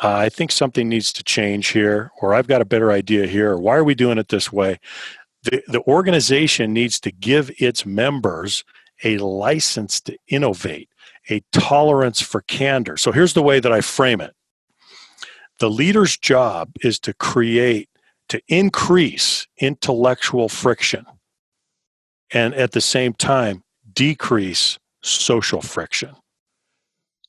[0.00, 3.58] I think something needs to change here, or I've got a better idea here, or
[3.58, 4.78] why are we doing it this way?
[5.50, 8.64] The, the organization needs to give its members
[9.04, 10.88] a license to innovate,
[11.30, 12.96] a tolerance for candor.
[12.96, 14.34] So here's the way that I frame it
[15.58, 17.88] the leader's job is to create,
[18.28, 21.04] to increase intellectual friction,
[22.32, 26.14] and at the same time, decrease social friction.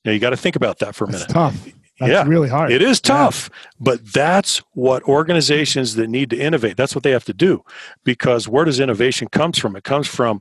[0.04, 1.32] Now you got to think about that for a That's minute.
[1.32, 1.68] Tough.
[2.00, 2.72] That's yeah, really hard.
[2.72, 3.14] It is Yeah.
[3.14, 7.62] tough, but that's what organizations that need to innovate, that's what they have to do.
[8.04, 9.76] Because where does innovation comes from?
[9.76, 10.40] It comes from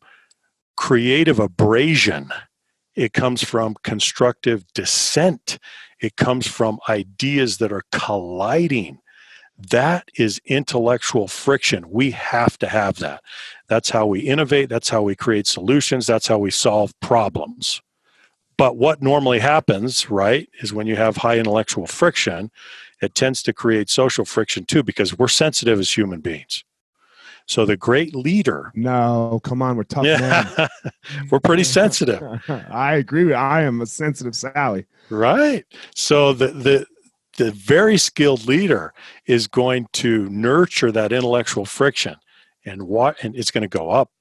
[0.77, 2.31] creative abrasion.
[2.95, 5.59] It comes from constructive dissent.
[6.01, 8.99] It comes from ideas that are colliding.
[9.71, 11.89] That is intellectual friction.
[11.89, 13.21] We have to have that.
[13.67, 14.69] That's how we innovate.
[14.69, 16.07] That's how we create solutions.
[16.07, 17.81] That's how we solve problems.
[18.59, 22.51] But what normally happens, right, is when you have high intellectual friction,
[23.01, 26.63] it tends to create social friction too because we're sensitive as human beings.
[27.47, 30.19] So the great leader, No, come on, we're tough men.
[30.19, 30.67] yeah,
[31.31, 32.21] we're pretty sensitive,
[32.69, 33.23] I agree.
[33.25, 34.85] With, I am a sensitive Sally.
[35.09, 35.65] right?
[35.95, 36.85] So the the
[37.37, 38.93] the very skilled leader
[39.25, 42.15] is going to nurture that intellectual friction
[42.65, 44.11] and what and it's going to go up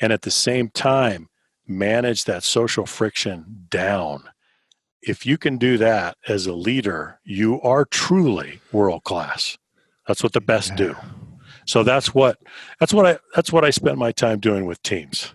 [0.00, 1.28] and at the same time
[1.66, 4.24] manage that social friction down
[5.02, 9.58] if you can do that as a leader you are truly world class
[10.06, 10.94] that's what the best do
[11.66, 12.38] so that's what
[12.80, 15.32] that's what i that's what i spend my time doing with teams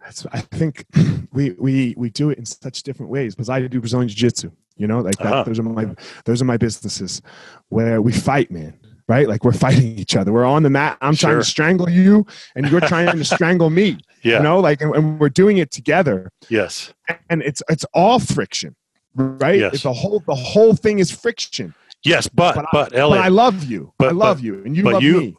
[0.00, 0.86] That's, I think
[1.32, 4.50] we we we do it in such different ways because I do Brazilian Jiu Jitsu.
[4.76, 5.44] You know, like that, Uh-huh.
[5.44, 7.20] those are my those are my businesses
[7.68, 8.74] where we fight, man.
[9.10, 10.30] Right, like we're fighting each other.
[10.32, 10.96] We're on the mat.
[11.00, 13.98] I'm trying to strangle you, and you're trying to strangle me.
[14.22, 16.30] yeah You know, like, and, and we're doing it together.
[16.48, 16.94] yes
[17.28, 18.76] and it's it's all friction,
[19.16, 19.58] right?
[19.58, 19.74] Yes.
[19.74, 21.74] It's the whole the whole thing is friction.
[22.04, 23.92] yes but But but, I- But I love you.
[23.98, 25.36] but- I love you, and you but love you- me.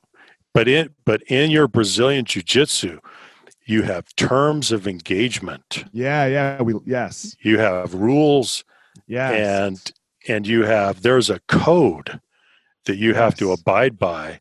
[0.53, 2.99] But in but in your Brazilian jiu-jitsu,
[3.73, 5.85] you have terms of engagement.
[5.93, 6.61] Yeah, yeah.
[6.61, 8.65] We yes, You have rules
[9.07, 9.29] Yeah.
[9.31, 9.79] and
[10.27, 12.19] and you have there's a code
[12.85, 14.39] that you have to abide by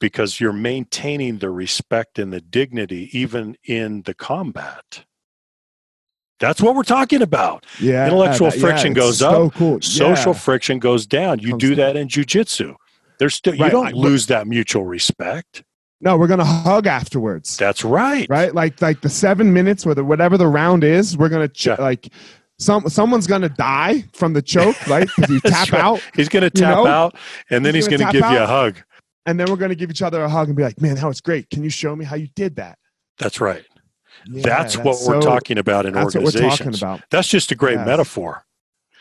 [0.00, 5.04] because you're maintaining the respect and the dignity even in the combat.
[6.40, 7.66] That's what we're talking about.
[7.80, 9.80] yeah, intellectual that- friction it's goes so up, Cool.
[9.80, 10.38] Social Yeah.
[10.38, 11.40] friction goes down.
[11.40, 12.76] You do that in jujitsu.
[13.18, 15.64] There's still you don't lose that mutual respect.
[16.00, 17.56] No, we're gonna hug afterwards.
[17.56, 18.24] That's right.
[18.30, 18.54] right?
[18.54, 21.76] Like like the seven minutes or the whatever the round is, we're gonna ch- Yeah.
[21.80, 22.08] like
[22.58, 25.08] some someone's gonna die from the choke, right?
[25.16, 25.80] Because you tap right.
[25.82, 26.86] out, He's going to You tap know?
[26.86, 27.16] out
[27.50, 28.76] and then He's he's, gonna going to tap give you a hug.
[29.26, 31.20] and then we're gonna give each other a hug and be like, "Man, that was
[31.20, 31.48] great.
[31.50, 32.78] Can you show me how you did that?"
[33.18, 33.64] That's right.
[34.26, 36.80] Yeah, that's, what we're talking about in That's what we're organizations.
[36.80, 37.86] talking about, That's just a great Yes.
[37.86, 38.44] metaphor.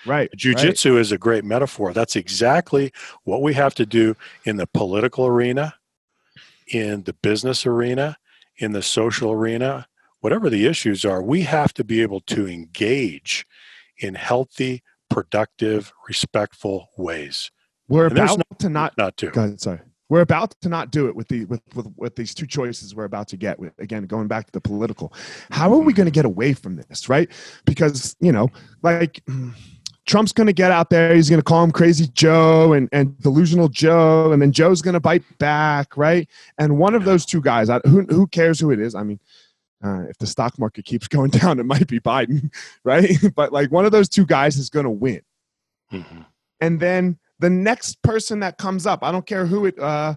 [0.05, 0.29] right?
[0.37, 1.91] Jiu-jitsu is a great metaphor.
[1.91, 2.93] That's exactly
[3.23, 5.73] what we have to do in the political arena,
[6.67, 8.17] in the business arena,
[8.57, 9.87] in the social arena,
[10.27, 13.45] whatever the issues are, we have to be able to engage
[13.99, 17.49] in healthy, productive, respectful ways.
[17.87, 19.57] We're And about to not Not to.
[19.57, 19.79] Sorry.
[20.09, 23.05] We're about to not do it with the with, with with these two choices we're
[23.05, 25.13] about to get with again going back to the political.
[25.49, 27.31] How are we going to get away from this, right?
[27.65, 28.49] Because you know,
[28.83, 29.23] like
[30.07, 33.17] Trump's going to get out there, he's going to call him Crazy Joe and and
[33.19, 36.27] Delusional Joe, and then Joe's going to bite back, right?
[36.57, 38.93] And one of those two guys, who who cares who it is?
[38.93, 39.21] I mean.
[39.83, 42.51] Uh, if the stock market keeps going down, it might be Biden,
[42.83, 43.11] right?
[43.35, 45.21] but like one of those two guys is going to win
[45.93, 46.25] Mhm.
[46.59, 50.15] and then the next person that comes up i don't care who it uh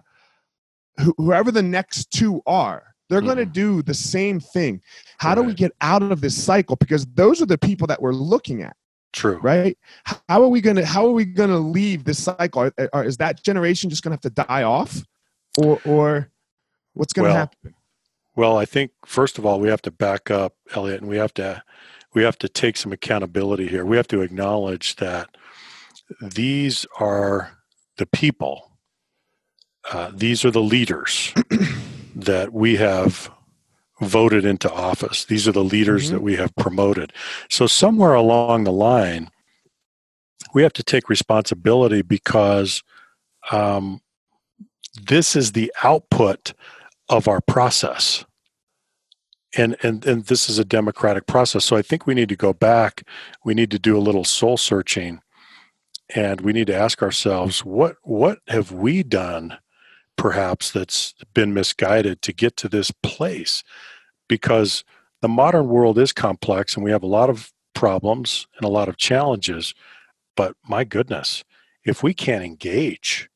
[0.99, 3.53] who, whoever the next two are they're going to Mhm.
[3.53, 4.81] do the same thing
[5.19, 8.11] how do we get out of this cycle because those are the people that we're
[8.11, 8.75] looking at
[9.13, 9.39] True.
[9.39, 12.89] right how are we going to how are we going to leave this cycle Are-
[12.91, 15.01] are- is that generation just going to have to die off
[15.57, 16.29] or or
[16.95, 17.73] what's going to Well, happen
[18.35, 21.33] Well, I think first of all we have to back up, Elliot, and we have
[21.35, 21.63] to
[22.13, 23.85] we have to take some accountability here.
[23.85, 25.29] We have to acknowledge that
[26.21, 27.57] these are
[27.97, 28.71] the people,
[29.91, 31.33] uh, these are the leaders
[32.15, 33.29] that we have
[34.01, 35.23] voted into office.
[35.25, 36.11] These are the leaders Mhm.
[36.11, 37.13] that we have promoted.
[37.49, 39.29] So somewhere along the line,
[40.53, 42.83] we have to take responsibility because
[43.51, 44.01] um,
[45.01, 46.53] this is the output
[47.11, 48.25] of our process.
[49.55, 51.65] And and and this is a democratic process.
[51.65, 53.03] So i think we need to go back.
[53.43, 55.21] We need to do a little soul searching.
[56.15, 59.57] And we need to ask ourselves what what have we done
[60.17, 63.63] perhaps that's been misguided to get to this place?
[64.29, 64.85] Because
[65.21, 68.87] the modern world is complex and we have a lot of problems and a lot
[68.87, 69.75] of challenges.
[70.37, 71.43] But my goodness
[71.83, 73.27] if we can't engage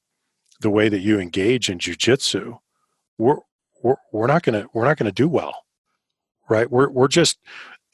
[0.61, 2.55] the way that you engage in jiu-jitsu
[3.17, 3.39] we're
[3.85, 5.65] we're, we're not going to we're not going to do well
[6.49, 6.69] right?
[6.69, 7.39] We're we're just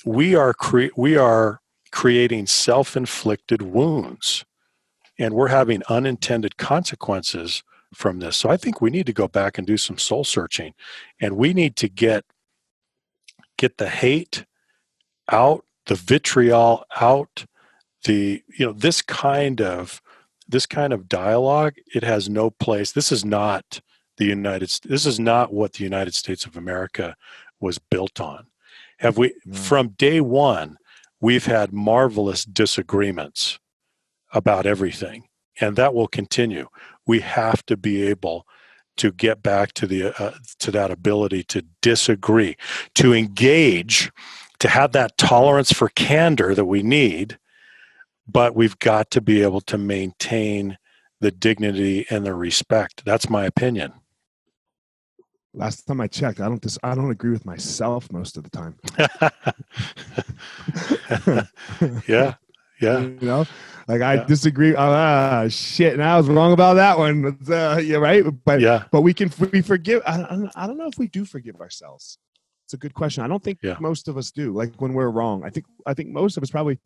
[0.06, 1.62] we are cre- we are
[1.92, 4.46] creating self-inflicted wounds
[5.20, 7.64] and we're having unintended consequences
[7.94, 8.38] from this.
[8.38, 10.74] So i think we need to go back and do some soul searching
[11.20, 12.24] and we need to get
[13.58, 14.46] get the hate
[15.30, 17.46] out the vitriol out
[18.06, 20.02] the you know this kind of
[20.48, 22.92] this kind of dialogue it has no place.
[22.92, 23.82] This is not
[24.22, 27.16] the united this is not what the united states of america
[27.60, 28.46] was built on
[29.00, 29.56] have we mm.
[29.56, 30.78] from day one
[31.20, 33.58] we've had marvelous disagreements
[34.32, 35.24] about everything
[35.60, 36.68] and that will continue
[37.08, 38.46] we have to be able
[38.96, 42.56] to get back to the uh, to that ability to disagree
[42.94, 44.12] to engage
[44.60, 47.40] to have that tolerance for candor that we need
[48.28, 50.78] but we've got to be able to maintain
[51.22, 53.06] the dignity and the respect.
[53.06, 53.94] That's my opinion.
[55.54, 58.50] Last time I checked, I don't dis- I don't agree with myself most of the
[58.50, 58.78] time.
[62.08, 62.36] yeah,
[62.82, 63.00] yeah.
[63.00, 63.46] You know,
[63.88, 64.24] like I yeah.
[64.24, 64.74] disagree.
[64.76, 67.38] Ah, shit, and I was wrong about that one.
[67.52, 68.24] Uh, yeah, right.
[68.46, 70.02] But yeah, but we can we forgive.
[70.06, 72.18] I, I don't know if we do forgive ourselves.
[72.66, 73.24] It's a good question.
[73.24, 73.76] I don't think yeah.
[73.82, 74.54] most of us do.
[74.54, 76.80] Like when we're wrong, I think I think most of us probably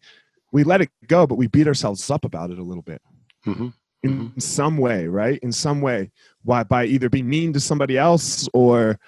[0.52, 3.02] we let it go, but we beat ourselves up about it a little bit.
[3.46, 3.68] Mm-hmm.
[4.06, 4.40] In mm-hmm.
[4.40, 5.40] some way, right?
[5.40, 6.12] In some way,
[6.44, 9.00] why by either being mean to somebody else or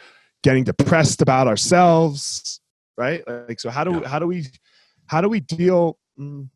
[0.44, 2.62] getting depressed about ourselves,
[2.98, 3.24] right?
[3.28, 4.08] Like, so how do yeah.
[4.08, 4.46] how do we
[5.06, 5.98] how do we deal?
[6.20, 6.50] Mm,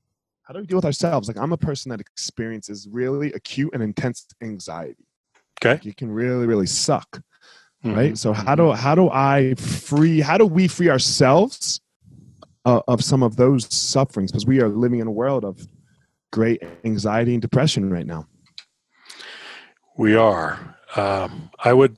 [0.44, 1.28] how do we deal with ourselves?
[1.28, 5.08] Like, I'm a person that experiences really acute and intense anxiety.
[5.62, 7.22] Okay, like, it can really really suck,
[7.86, 7.94] mm-hmm.
[7.94, 8.18] right?
[8.18, 10.20] So how do how do I free?
[10.20, 11.82] How do we free ourselves
[12.66, 15.68] uh, of some of those sufferings because we are living in a world of
[16.32, 18.28] great anxiety and depression right now.
[19.98, 20.78] We are.
[20.96, 21.98] Um, I would,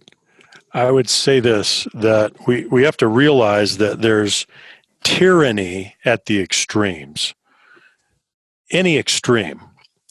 [0.74, 4.46] I would say this that we we have to realize that there's
[5.04, 7.34] tyranny at the extremes.
[8.72, 9.62] Any extreme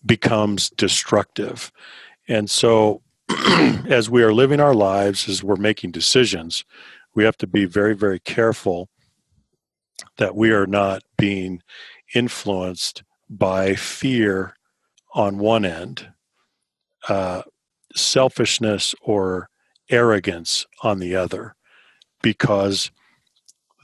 [0.04, 1.72] becomes destructive,
[2.28, 3.02] and so
[3.88, 6.64] as we are living our lives, as we're making decisions,
[7.14, 8.88] we have to be very, very careful
[10.18, 11.62] that we are not being
[12.14, 14.54] influenced by fear
[15.14, 16.08] on one end,
[17.08, 17.42] uh,
[17.94, 19.48] selfishness or
[19.90, 21.54] arrogance on the other,
[22.22, 22.90] because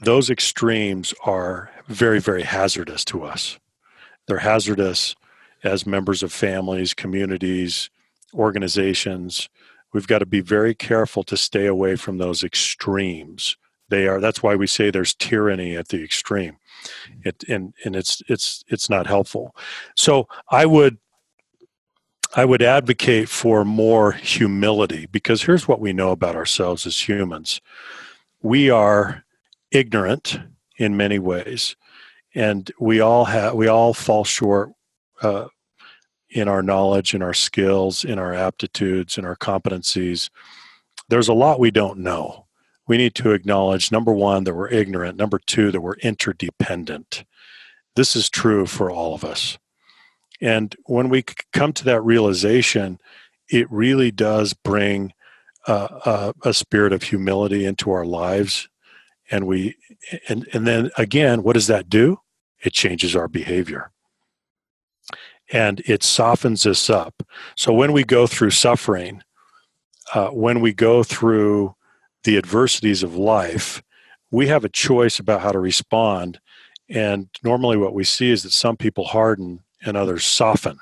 [0.01, 3.59] those extremes are very, very hazardous to us.
[4.27, 5.15] They're hazardous
[5.63, 7.89] as members of families, communities,
[8.33, 9.49] organizations.
[9.93, 13.57] We've got to be very careful to stay away from those extremes
[13.89, 14.19] they are.
[14.19, 16.57] That's why we say there's tyranny at the extreme.
[17.23, 19.55] It and and it's it's it's not helpful.
[19.95, 20.97] So I would
[22.35, 27.59] I would advocate for more humility because here's what we know about ourselves as humans.
[28.41, 29.23] We are
[29.71, 30.39] ignorant
[30.77, 31.75] in many ways,
[32.35, 34.71] and we all have we all fall short
[35.21, 35.47] uh,
[36.29, 40.29] in our knowledge, in our skills, in our aptitudes, in our competencies.
[41.09, 42.45] There's a lot we don't know
[42.89, 47.23] we need to acknowledge number one, that we're ignorant, number two, that we're interdependent.
[47.95, 49.59] This is true for all of us.
[50.41, 51.23] And when we
[51.53, 52.99] come to that realization,
[53.49, 55.13] it really does bring
[55.67, 58.69] a, a spirit of humility into our lives.
[59.31, 59.75] And we,
[60.27, 62.19] and, and then again, what does that do?
[62.63, 63.91] It changes our behavior
[65.51, 67.23] and it softens us up.
[67.55, 69.23] So when we go through suffering,
[70.13, 71.75] uh, when we go through
[72.23, 73.81] the adversities of life,
[74.31, 76.39] we have a choice about how to respond.
[76.89, 80.79] And normally, what we see is that some people harden and others soften.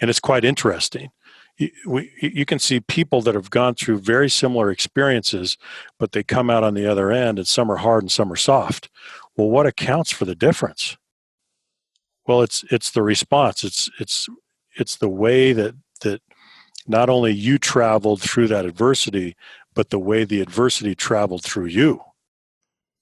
[0.00, 1.10] And it's quite interesting.
[1.56, 5.56] You, can see people that have gone through very similar experiences,
[6.00, 8.36] but they come out on the other end, and some are hard and some are
[8.36, 8.90] soft.
[9.36, 10.96] Well, what accounts for the difference?
[12.26, 13.62] Well, it's it's the response.
[13.62, 14.28] It's it's
[14.76, 16.22] it's the way that that
[16.88, 19.36] not only you traveled through that adversity,
[19.74, 22.02] but the way the adversity traveled through you.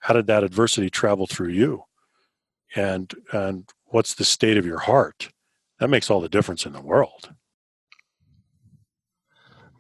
[0.00, 1.84] How did that adversity travel through you?
[2.74, 5.28] And and what's the state of your heart?
[5.78, 7.32] That makes all the difference in the world.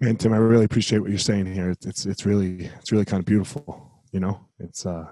[0.00, 1.70] Man, Tim, I really appreciate what you're saying here.
[1.70, 3.90] It's it's, it's really it's really kind of beautiful.
[4.10, 5.06] You know, it's uh,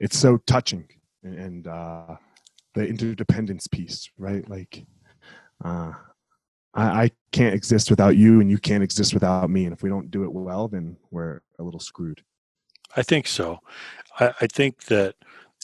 [0.00, 0.88] it's so touching,
[1.22, 2.16] and uh,
[2.74, 4.48] the interdependence piece, right?
[4.50, 4.84] Like,
[5.64, 5.92] uh,
[6.74, 9.64] I, I can't exist without you, and you can't exist without me.
[9.64, 12.22] And if we don't do it well, then we're a little screwed.
[12.96, 13.60] I think so.
[14.18, 15.14] I, I think that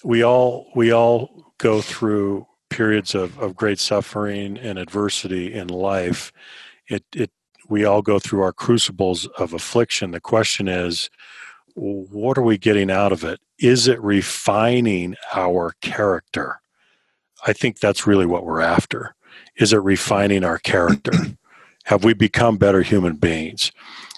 [0.05, 6.33] we all we all go through periods of, of great suffering and adversity in life.
[6.89, 7.31] It it
[7.69, 10.11] we all go through our crucibles of affliction.
[10.11, 11.11] The question is,
[11.75, 13.41] what are we getting out of it?
[13.59, 16.61] Is it refining our character?
[17.47, 19.15] I think that's really what we're after.
[19.57, 21.13] Is it refining our character?
[21.85, 23.73] have we become better human beings?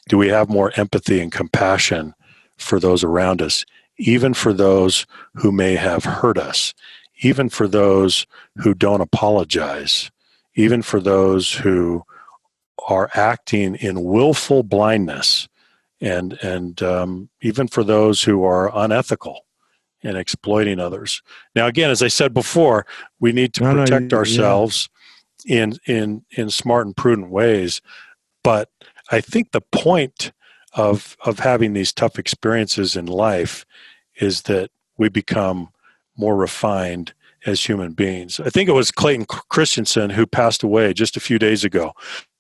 [0.09, 2.15] Do we have more empathy and compassion
[2.57, 3.65] for those around us,
[3.99, 6.75] even for those who may have hurt us,
[7.21, 10.11] even for those who don't apologize,
[10.55, 12.03] even for those who
[12.89, 15.49] are acting in willful blindness,
[16.01, 19.45] and and um, even for those who are unethical
[20.03, 21.23] and exploiting others.
[21.55, 22.87] Now, again, as I said before,
[23.21, 24.89] we need to no, protect no, ourselves
[25.45, 25.62] yeah.
[25.62, 27.81] in in in smart and prudent ways.
[28.43, 28.69] But
[29.11, 30.33] I think the point
[30.75, 33.65] of of having these tough experiences in life
[34.21, 35.71] is that we become
[36.17, 37.12] more refined
[37.47, 38.41] as human beings.
[38.41, 41.93] I think it was Clayton Christensen who passed away just a few days ago,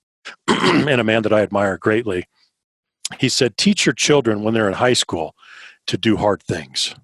[0.48, 2.26] and a man that I admire greatly.
[3.18, 5.34] He said, "Teach your children when they're in high school
[5.86, 6.94] to do hard things."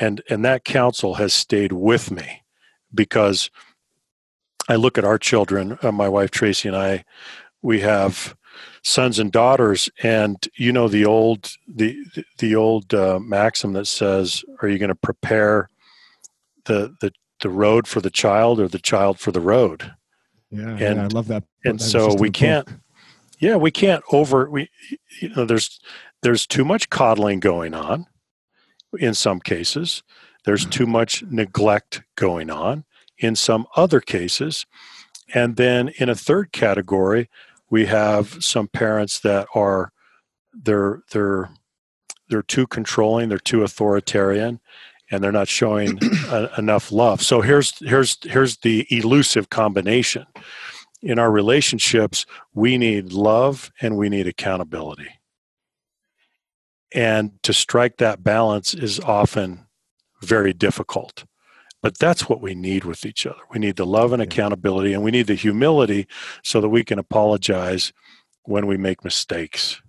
[0.00, 2.42] And and that counsel has stayed with me
[2.94, 3.50] because
[4.68, 7.04] I look at our children, uh, my wife Tracy and I,
[7.64, 8.36] we have
[8.82, 11.98] sons and daughters and you know the old the
[12.38, 15.68] the old uh, maxim that says are you going to prepare
[16.66, 17.10] the the
[17.40, 19.92] the road for the child or the child for the road?
[20.50, 22.76] Yeah and yeah, i love that and that so we can't book.
[23.40, 24.68] yeah we can't over we
[25.20, 25.80] you know there's
[26.22, 28.06] there's too much coddling going on
[28.98, 30.02] in some cases.
[30.44, 32.84] There's too much neglect going on
[33.18, 34.66] in some other cases.
[35.34, 37.28] And then in a third category
[37.74, 39.90] we have some parents that are
[40.52, 41.50] they're they're
[42.28, 44.60] they're too controlling they're too authoritarian
[45.10, 45.98] and they're not showing
[46.30, 47.20] a, enough love.
[47.20, 50.24] So here's here's here's the elusive combination.
[51.02, 55.10] In our relationships we need love and we need accountability.
[56.92, 59.66] And to strike that balance is often
[60.22, 61.24] very difficult
[61.84, 63.42] but that's what we need with each other.
[63.50, 66.06] We need the love and accountability, and we need the humility
[66.42, 67.92] so that we can apologize
[68.44, 69.82] when we make mistakes.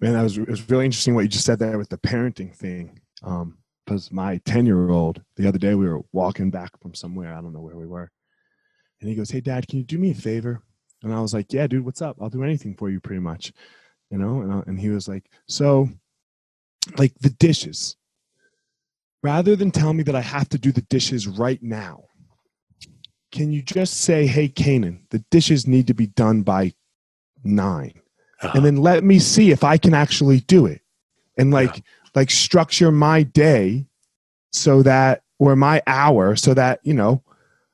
[0.00, 2.56] Man, that was it was really interesting what you just said there with the parenting
[2.56, 2.98] thing.
[3.22, 7.34] Um, because my 10 year old, the other day we were walking back from somewhere,
[7.34, 8.10] I don't know where we were.
[9.02, 10.62] And he goes, Hey, dad, can you do me a favor?
[11.02, 12.16] And I was like, Yeah, dude, what's up?
[12.22, 13.52] I'll do anything for you pretty much.
[14.10, 15.90] You know, and, I, and he was like, So,
[16.96, 17.96] like the dishes,
[19.24, 22.04] rather than tell me that I have to do the dishes right now,
[23.32, 26.74] can you just say, hey, Kanan, the dishes need to be done by
[27.42, 27.92] 9
[28.40, 28.52] uh-huh.
[28.54, 30.82] And then let me see if I can actually do it.
[31.38, 31.82] And like,
[32.14, 33.86] like structure my day
[34.52, 37.22] so that, or my hour so that, you know,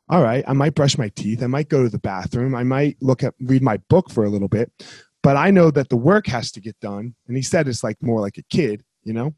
[0.08, 1.42] all right, I might brush my teeth.
[1.42, 2.54] I might go to the bathroom.
[2.54, 4.70] I might look at, read my book for a little bit.
[5.22, 7.14] But I know that the work has to get done.
[7.26, 9.34] And he said it's like more like a kid, you know?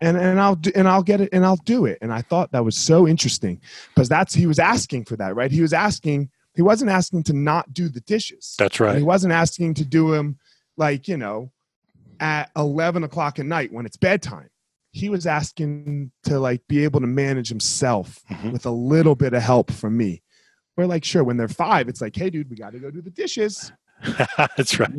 [0.00, 1.98] And and I'll do, and I'll get it and I'll do it.
[2.00, 3.60] And I thought that was so interesting
[3.94, 5.50] because that's he was asking for that, right?
[5.50, 6.30] He was asking.
[6.54, 8.56] He wasn't asking to not do the dishes.
[8.58, 8.90] That's right.
[8.90, 10.36] And he wasn't asking to do them
[10.76, 11.52] like you know
[12.18, 14.50] at eleven o'clock at night when it's bedtime.
[14.92, 18.50] He was asking to like be able to manage himself mm-hmm.
[18.50, 20.22] with a little bit of help from me.
[20.76, 23.00] We're like, sure, when they're five, it's like, hey, dude, we got to go do
[23.00, 23.70] the dishes.
[24.36, 24.90] That's right.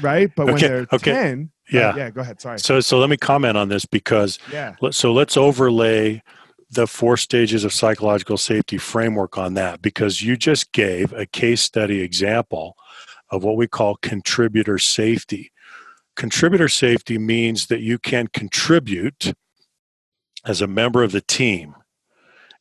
[0.00, 0.30] Right.
[0.34, 0.52] But okay.
[0.52, 1.12] when they're okay.
[1.12, 1.90] 10, yeah.
[1.90, 2.10] Uh, yeah.
[2.10, 2.40] Go ahead.
[2.40, 2.58] Sorry.
[2.58, 4.74] So, so let me comment on this because, yeah.
[4.90, 6.22] so let's overlay
[6.70, 11.60] the four stages of psychological safety framework on that because you just gave a case
[11.60, 12.76] study example
[13.30, 15.50] of what we call contributor safety.
[16.16, 19.32] Contributor safety means that you can contribute
[20.44, 21.74] as a member of the team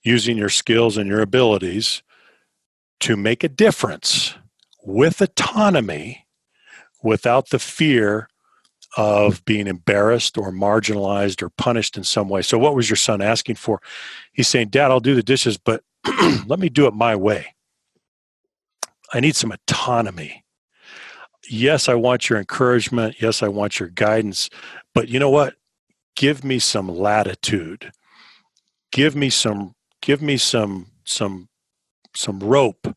[0.03, 2.01] using your skills and your abilities
[2.99, 4.35] to make a difference
[4.83, 6.25] with autonomy
[7.03, 8.27] without the fear
[8.97, 12.41] of being embarrassed or marginalized or punished in some way.
[12.41, 13.81] So, what was your son asking for?
[14.33, 15.83] He's saying, Dad, I'll do the dishes, but
[16.47, 17.55] let me do it my way.
[19.13, 20.43] I need some autonomy.
[21.49, 23.21] Yes, I want your encouragement.
[23.21, 24.49] Yes, I want your guidance.
[24.93, 25.55] But you know what?
[26.15, 27.91] Give me some latitude.
[28.91, 31.49] Give me some give me some some
[32.15, 32.87] some rope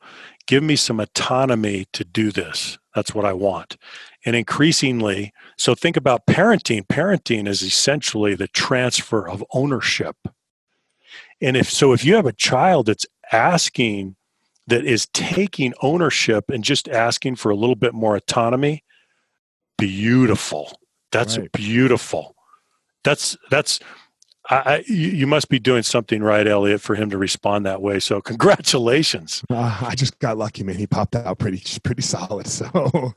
[0.46, 2.78] give me some autonomy to do this.
[2.94, 3.76] That's what I want.
[4.24, 5.32] And increasingly,
[5.62, 6.84] so think about parenting.
[6.88, 10.16] Parenting is essentially the transfer of ownership.
[11.40, 14.16] And if so, if you have a child that's asking,
[14.66, 18.82] that is taking ownership and just asking for a little bit more autonomy,
[19.78, 20.80] beautiful.
[21.12, 21.52] That's right.
[21.52, 22.34] beautiful.
[23.04, 23.78] That's that's
[24.50, 28.00] I, you must be doing something right, Elliot, for him to respond that way.
[28.00, 29.44] So, congratulations.
[29.48, 30.74] Uh, I just got lucky, man.
[30.74, 32.48] He popped out pretty, pretty solid.
[32.52, 33.14] So,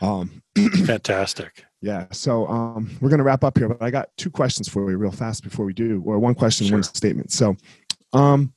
[0.00, 0.42] um,
[0.86, 1.64] fantastic.
[1.80, 2.06] Yeah.
[2.10, 4.96] So, um, we're going to wrap up here, but I got two questions for you,
[4.96, 6.78] real fast, before we do, or one question, sure.
[6.78, 7.30] one statement.
[7.30, 7.56] So,
[8.12, 8.52] um,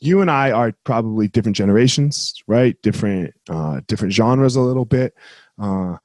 [0.00, 2.74] you and I are probably different generations, right?
[2.80, 5.12] Different, uh, different genres, a little bit.
[5.60, 5.98] Uh,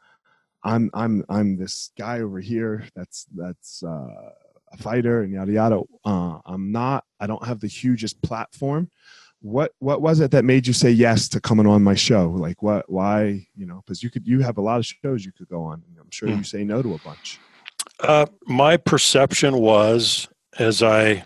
[0.62, 2.86] I'm, I'm, I'm this guy over here.
[2.94, 3.82] That's, that's.
[3.82, 4.32] Uh,
[4.72, 5.82] a fighter and yada yada.
[6.04, 8.90] Uh, I'm not I don't have the hugest platform.
[9.42, 12.30] What what was it that made you say yes to coming on my show?
[12.30, 15.32] Like what why, you know, because you could you have a lot of shows you
[15.32, 15.84] could go on.
[16.00, 16.38] I'm sure Hmm.
[16.40, 17.40] you say no to a bunch.
[18.00, 20.28] Uh, my perception was
[20.58, 21.26] as I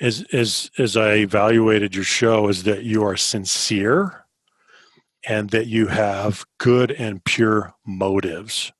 [0.00, 4.24] as as as I evaluated your show is that you are sincere
[5.28, 8.72] and that you have good and pure motives.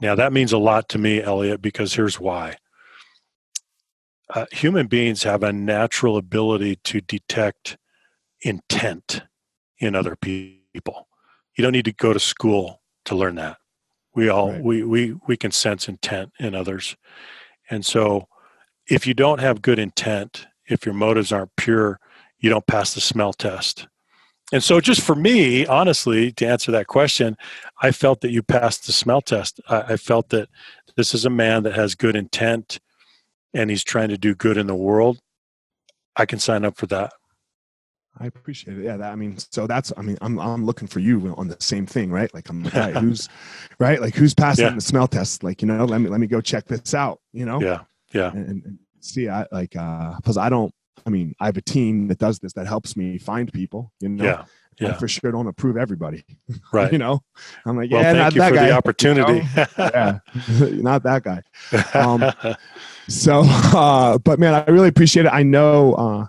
[0.00, 2.56] Now that means a lot to me, Elliot, because here's why.
[4.32, 7.76] Uh, human beings have a natural ability to detect
[8.42, 9.22] intent
[9.78, 11.08] in other people.
[11.56, 13.56] You don't need to go to school to learn that.
[14.14, 14.62] We all Right.
[14.62, 16.96] we, we we can sense intent in others.
[17.70, 18.28] And so
[18.86, 22.00] if you don't have good intent, if your motives aren't pure,
[22.38, 23.86] you don't pass the smell test.
[24.52, 27.36] And so just for me, honestly, to answer that question,
[27.82, 29.60] I felt that you passed the smell test.
[29.68, 30.48] I, I felt that
[30.96, 32.80] this is a man that has good intent
[33.54, 35.18] and he's trying to do good in the world.
[36.16, 37.12] I can sign up for that.
[38.18, 38.84] I appreciate it.
[38.84, 41.56] Yeah, that, I mean, so that's I mean, I'm I'm looking for you on the
[41.60, 42.32] same thing, right?
[42.34, 43.28] Like I'm like, right, who's
[43.78, 44.00] right?
[44.00, 44.74] Like who's passing Yeah.
[44.74, 45.42] the smell test?
[45.44, 47.60] Like, you know, let me let me go check this out, you know?
[47.60, 47.80] Yeah.
[48.12, 48.32] Yeah.
[48.32, 50.74] and, and- see i like uh because i don't
[51.06, 54.10] i mean i have a team that does this that helps me find people you
[54.10, 54.44] know Yeah.
[54.80, 54.92] I Yeah.
[54.98, 56.24] for sure don't approve everybody
[56.72, 56.90] Right.
[56.92, 57.22] you know
[57.66, 59.48] i'm like Well, yeah thank not you that for guy the opportunity.
[59.78, 60.18] yeah
[60.82, 61.42] not that guy
[61.94, 62.24] Um,
[63.08, 66.26] so uh but man i really appreciate it i know uh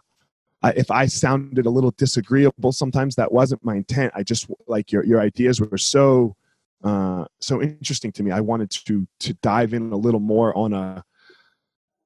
[0.64, 4.14] I, if I sounded a little disagreeable, sometimes that wasn't my intent.
[4.16, 6.36] I just like your your ideas were so
[6.84, 8.30] uh, so interesting to me.
[8.30, 11.04] I wanted to to dive in a little more on a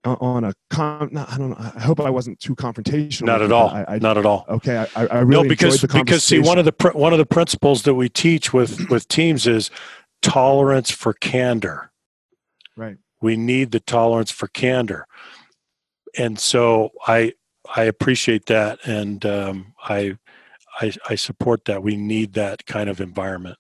[0.06, 1.10] on a con.
[1.12, 1.58] no, I don't know.
[1.60, 3.24] I hope I wasn't too confrontational.
[3.26, 3.70] Not at all.
[3.70, 4.46] I, I, Not at all.
[4.50, 7.12] okay, I, I really no, because enjoyed the because see one of the pr- one
[7.14, 9.70] of the principles that we teach with with teams is
[10.22, 11.92] tolerance for candor.
[12.76, 12.98] right.
[13.22, 15.08] We need the tolerance for candor,
[16.18, 17.34] and so I
[17.76, 20.18] I appreciate that, and um, I,
[20.80, 21.82] I I support that.
[21.82, 23.58] We need that kind of environment.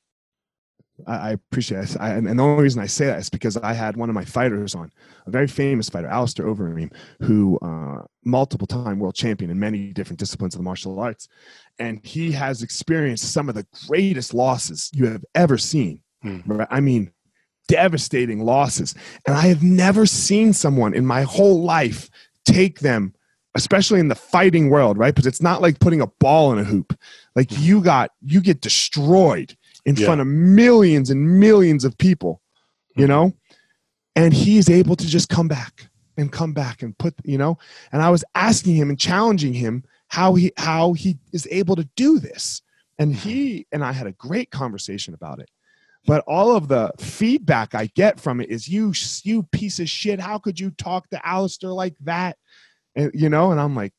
[1.08, 1.98] I, I appreciate it.
[2.00, 4.16] I, and, and the only reason I say that is because I had one of
[4.16, 4.91] my fighters on,
[5.26, 6.91] a very famous fighter, Alistair Overeem,
[7.22, 11.28] who uh, multiple time world champion in many different disciplines of the martial arts,
[11.80, 16.02] and he has experienced some of the greatest losses you have ever seen.
[16.22, 16.39] Hmm.
[16.46, 16.68] Right?
[16.72, 17.12] I mean,
[17.68, 22.10] devastating losses, and I have never seen someone in my whole life
[22.46, 23.14] take them.
[23.58, 25.16] Especially in the fighting world, right?
[25.16, 26.93] Because it's not like putting a ball in a hoop.
[27.38, 29.56] Like you got, you get destroyed
[29.86, 30.06] in Yeah.
[30.06, 32.42] front of millions and millions of people,
[32.96, 33.34] you know?
[34.16, 37.58] And he's able to just come back and come back and put, you know?
[37.92, 41.88] And I was asking him and challenging him how he how he is able to
[41.96, 42.62] do this.
[42.98, 45.50] And he and I had a great conversation about it.
[46.08, 50.20] But all of the feedback I get from it is you you piece of shit,
[50.20, 52.38] how could you talk to Alistair like that?
[52.96, 53.94] And you know, and I'm like,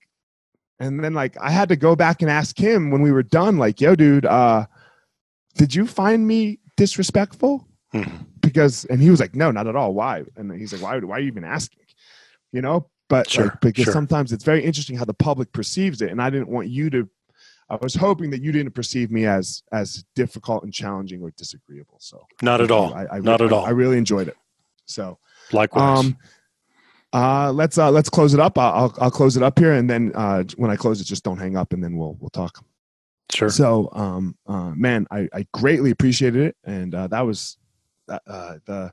[0.80, 3.59] and then like I had to go back and ask him when we were done,
[3.59, 4.66] like, yo, dude, uh,
[5.57, 7.66] did you find me disrespectful?
[7.94, 8.26] Mhm.
[8.40, 9.94] Because and he was like, no, not at all.
[9.94, 10.24] Why?
[10.36, 10.98] And he's like, why?
[10.98, 11.82] Why are you even asking?
[12.52, 13.92] You know, but Sure, like, because sure.
[13.92, 17.09] sometimes it's very interesting how the public perceives it, and I didn't want you to.
[17.68, 21.96] I was hoping that you didn't perceive me as as difficult and challenging or disagreeable.
[21.98, 22.94] So Not at all.
[22.94, 23.64] I, I, Not at I- all.
[23.66, 24.36] I really enjoyed it.
[24.86, 25.18] So
[25.52, 25.98] Likewise.
[26.04, 26.16] um,
[27.12, 28.57] uh, let's uh, let's close it up.
[28.59, 31.24] I'll, I'll I'll close it up here, and then uh, when I close it, just
[31.24, 32.64] don't hang up, and then we'll we'll talk.
[33.37, 33.51] Sure.
[33.51, 37.59] So, um, uh, man, I, I greatly appreciated it, and uh, that was
[38.09, 38.93] uh, uh, the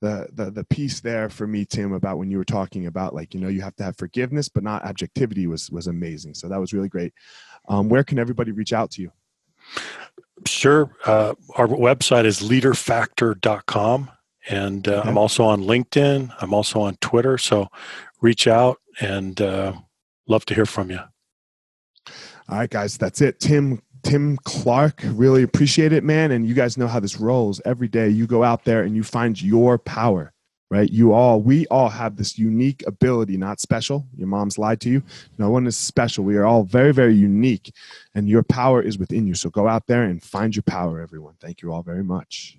[0.00, 3.34] the the the piece there for me, Tim, about when you were talking about like
[3.34, 6.34] you know you have to have forgiveness, but not objectivity was was amazing.
[6.34, 7.14] So that was really great.
[7.68, 9.12] Um, where can everybody reach out to you?
[10.46, 10.90] Sure.
[11.06, 14.10] Uh, our website is leaderfactor.com.
[14.48, 15.08] And uh, Okay.
[15.08, 16.34] I'm also on LinkedIn.
[16.40, 17.38] I'm also on Twitter.
[17.38, 17.68] So
[18.20, 19.74] reach out and uh,
[20.26, 20.98] love to hear from you.
[22.52, 23.40] All right, guys, that's it.
[23.40, 26.32] Tim Tim Clark, really appreciate it, man.
[26.32, 27.62] And you guys know how this rolls.
[27.64, 30.34] Every day you go out there and you find your power,
[30.70, 30.90] right?
[30.90, 34.06] You all, we all have this unique ability, not special.
[34.18, 35.02] Your mom's lied to you.
[35.38, 36.24] No one is special.
[36.24, 37.72] We are all very, very unique,
[38.14, 39.34] and your power is within you.
[39.34, 41.36] So go out there and find your power, everyone.
[41.40, 42.58] Thank you all very much.